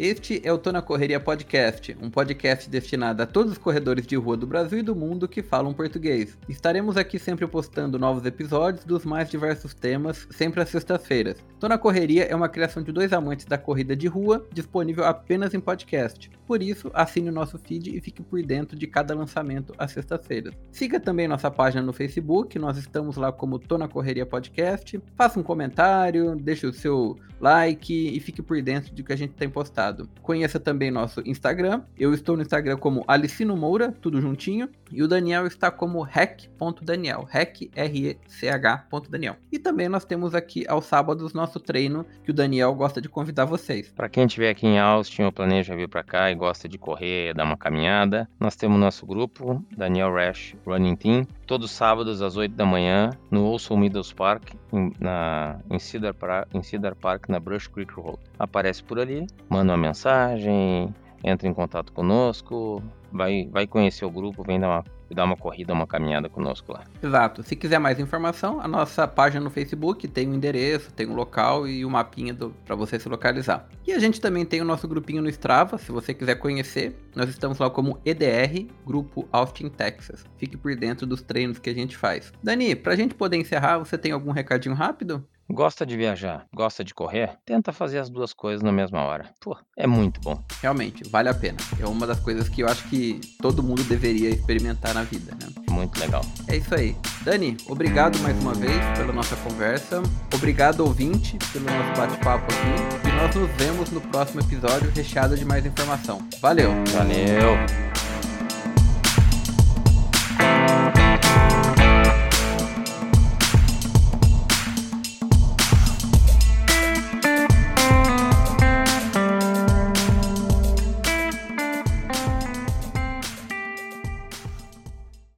Este 0.03 0.41
é 0.43 0.51
o 0.51 0.57
Tô 0.57 0.71
na 0.71 0.81
Correria 0.81 1.19
Podcast, 1.19 1.95
um 2.01 2.09
podcast 2.09 2.67
destinado 2.67 3.21
a 3.21 3.27
todos 3.27 3.51
os 3.51 3.57
corredores 3.59 4.07
de 4.07 4.15
rua 4.15 4.35
do 4.35 4.47
Brasil 4.47 4.79
e 4.79 4.81
do 4.81 4.95
mundo 4.95 5.27
que 5.27 5.43
falam 5.43 5.75
português. 5.75 6.39
Estaremos 6.49 6.97
aqui 6.97 7.19
sempre 7.19 7.45
postando 7.45 7.99
novos 7.99 8.25
episódios 8.25 8.83
dos 8.83 9.05
mais 9.05 9.29
diversos 9.29 9.75
temas, 9.75 10.27
sempre 10.31 10.59
às 10.59 10.69
sextas-feiras. 10.69 11.45
Tô 11.59 11.67
na 11.67 11.77
Correria 11.77 12.23
é 12.23 12.35
uma 12.35 12.49
criação 12.49 12.81
de 12.81 12.91
dois 12.91 13.13
amantes 13.13 13.45
da 13.45 13.59
corrida 13.59 13.95
de 13.95 14.07
rua, 14.07 14.43
disponível 14.51 15.05
apenas 15.05 15.53
em 15.53 15.59
podcast. 15.59 16.31
Por 16.47 16.63
isso, 16.63 16.89
assine 16.95 17.29
o 17.29 17.31
nosso 17.31 17.59
feed 17.59 17.95
e 17.95 18.01
fique 18.01 18.23
por 18.23 18.41
dentro 18.41 18.75
de 18.75 18.87
cada 18.87 19.13
lançamento 19.13 19.71
às 19.77 19.91
sextas-feiras. 19.91 20.55
Siga 20.71 20.99
também 20.99 21.27
nossa 21.27 21.51
página 21.51 21.83
no 21.83 21.93
Facebook, 21.93 22.57
nós 22.57 22.75
estamos 22.75 23.17
lá 23.17 23.31
como 23.31 23.59
Tô 23.59 23.77
na 23.77 23.87
Correria 23.87 24.25
Podcast. 24.25 24.99
Faça 25.15 25.39
um 25.39 25.43
comentário, 25.43 26.35
deixe 26.35 26.65
o 26.65 26.73
seu 26.73 27.15
like 27.41 27.93
e 27.93 28.19
fique 28.19 28.41
por 28.41 28.61
dentro 28.61 28.93
de 28.93 29.03
que 29.03 29.11
a 29.11 29.15
gente 29.15 29.33
tem 29.33 29.49
postado. 29.49 30.07
Conheça 30.21 30.59
também 30.59 30.91
nosso 30.91 31.21
Instagram. 31.25 31.81
Eu 31.97 32.13
estou 32.13 32.37
no 32.37 32.43
Instagram 32.43 32.77
como 32.77 33.03
Alicino 33.07 33.57
Moura, 33.57 33.91
tudo 33.91 34.21
juntinho. 34.21 34.69
E 34.91 35.01
o 35.01 35.07
Daniel 35.07 35.47
está 35.47 35.71
como 35.71 36.01
rec.daniel, 36.01 37.23
rec, 37.29 37.69
R-E-C-H. 37.75 38.87
Daniel. 39.09 39.37
E 39.51 39.57
também 39.57 39.89
nós 39.89 40.05
temos 40.05 40.35
aqui 40.35 40.65
aos 40.67 40.85
sábados 40.85 41.33
nosso 41.33 41.59
treino 41.59 42.05
que 42.23 42.31
o 42.31 42.33
Daniel 42.33 42.73
gosta 42.75 43.01
de 43.01 43.09
convidar 43.09 43.45
vocês. 43.45 43.91
Para 43.95 44.09
quem 44.09 44.25
estiver 44.25 44.49
aqui 44.49 44.67
em 44.67 44.79
Austin 44.79 45.23
ou 45.23 45.31
planeja 45.31 45.75
vir 45.75 45.87
para 45.87 46.03
cá 46.03 46.31
e 46.31 46.35
gosta 46.35 46.67
de 46.67 46.77
correr, 46.77 47.33
dar 47.33 47.45
uma 47.45 47.57
caminhada, 47.57 48.29
nós 48.39 48.55
temos 48.55 48.79
nosso 48.79 49.05
grupo, 49.05 49.63
Daniel 49.75 50.13
Rash 50.13 50.55
Running 50.65 50.95
Team, 50.95 51.27
todos 51.47 51.71
os 51.71 51.75
sábados 51.75 52.21
às 52.21 52.35
8 52.35 52.55
da 52.55 52.65
manhã 52.65 53.09
no 53.29 53.45
Olson 53.45 53.77
Meadows 53.77 54.13
Park, 54.13 54.53
em, 54.71 54.93
na, 54.99 55.59
em, 55.69 55.79
Cedar, 55.79 56.15
em 56.53 56.63
Cedar 56.63 56.95
Park, 56.95 57.29
na 57.31 57.39
Brush 57.39 57.67
Creek 57.67 57.93
Road. 57.93 58.19
Aparece 58.37 58.83
por 58.83 58.99
ali, 58.99 59.25
manda 59.49 59.71
uma 59.71 59.77
mensagem, 59.77 60.93
entra 61.23 61.47
em 61.47 61.53
contato 61.53 61.91
conosco, 61.91 62.83
vai, 63.11 63.47
vai 63.51 63.67
conhecer 63.67 64.05
o 64.05 64.09
grupo, 64.09 64.43
vem 64.43 64.59
dar 64.59 64.67
uma, 64.67 64.83
dar 65.13 65.25
uma 65.25 65.35
corrida, 65.35 65.73
uma 65.73 65.85
caminhada 65.85 66.29
conosco 66.29 66.71
lá. 66.73 66.83
Exato. 67.01 67.43
Se 67.43 67.55
quiser 67.55 67.79
mais 67.79 67.99
informação, 67.99 68.59
a 68.61 68.67
nossa 68.67 69.07
página 69.07 69.43
no 69.43 69.49
Facebook 69.49 70.07
tem 70.07 70.27
o 70.27 70.31
um 70.31 70.35
endereço, 70.35 70.91
tem 70.93 71.05
o 71.05 71.11
um 71.11 71.15
local 71.15 71.67
e 71.67 71.83
o 71.85 71.87
um 71.87 71.91
mapinha 71.91 72.35
para 72.65 72.75
você 72.75 72.99
se 72.99 73.07
localizar. 73.09 73.67
E 73.85 73.91
a 73.91 73.99
gente 73.99 74.19
também 74.19 74.45
tem 74.45 74.61
o 74.61 74.65
nosso 74.65 74.87
grupinho 74.87 75.21
no 75.21 75.29
Strava, 75.29 75.77
se 75.77 75.91
você 75.91 76.13
quiser 76.13 76.35
conhecer. 76.35 76.97
Nós 77.15 77.29
estamos 77.29 77.59
lá 77.59 77.69
como 77.69 77.99
EDR, 78.05 78.67
Grupo 78.85 79.27
Austin, 79.31 79.69
Texas. 79.69 80.25
Fique 80.37 80.57
por 80.57 80.75
dentro 80.75 81.05
dos 81.05 81.21
treinos 81.21 81.59
que 81.59 81.69
a 81.69 81.73
gente 81.73 81.97
faz. 81.97 82.31
Dani, 82.41 82.75
pra 82.75 82.95
gente 82.95 83.13
poder 83.13 83.37
encerrar, 83.37 83.79
você 83.79 83.97
tem 83.97 84.11
algum 84.11 84.31
recadinho 84.31 84.75
rápido? 84.75 85.25
Gosta 85.51 85.85
de 85.85 85.97
viajar, 85.97 86.45
gosta 86.53 86.81
de 86.83 86.93
correr? 86.93 87.37
Tenta 87.45 87.73
fazer 87.73 87.99
as 87.99 88.09
duas 88.09 88.33
coisas 88.33 88.63
na 88.63 88.71
mesma 88.71 89.03
hora. 89.03 89.29
Pô, 89.39 89.57
é 89.77 89.85
muito 89.85 90.21
bom. 90.21 90.41
Realmente, 90.61 91.03
vale 91.09 91.27
a 91.27 91.33
pena. 91.33 91.57
É 91.79 91.85
uma 91.85 92.07
das 92.07 92.19
coisas 92.21 92.47
que 92.47 92.63
eu 92.63 92.67
acho 92.67 92.87
que 92.87 93.19
todo 93.41 93.61
mundo 93.61 93.83
deveria 93.83 94.29
experimentar 94.29 94.93
na 94.93 95.03
vida, 95.03 95.33
né? 95.33 95.49
Muito 95.69 95.99
legal. 95.99 96.21
É 96.47 96.55
isso 96.55 96.73
aí. 96.73 96.95
Dani, 97.23 97.57
obrigado 97.67 98.17
mais 98.19 98.39
uma 98.41 98.53
vez 98.53 98.79
pela 98.97 99.11
nossa 99.11 99.35
conversa. 99.37 100.01
Obrigado, 100.33 100.81
ouvinte, 100.81 101.37
pelo 101.51 101.65
nosso 101.65 101.99
bate-papo 101.99 102.45
aqui. 102.45 103.09
E 103.09 103.11
nós 103.11 103.35
nos 103.35 103.51
vemos 103.57 103.91
no 103.91 103.99
próximo 103.99 104.41
episódio 104.41 104.89
recheado 104.91 105.35
de 105.35 105.43
mais 105.43 105.65
informação. 105.65 106.25
Valeu! 106.39 106.71
Valeu! 106.93 108.10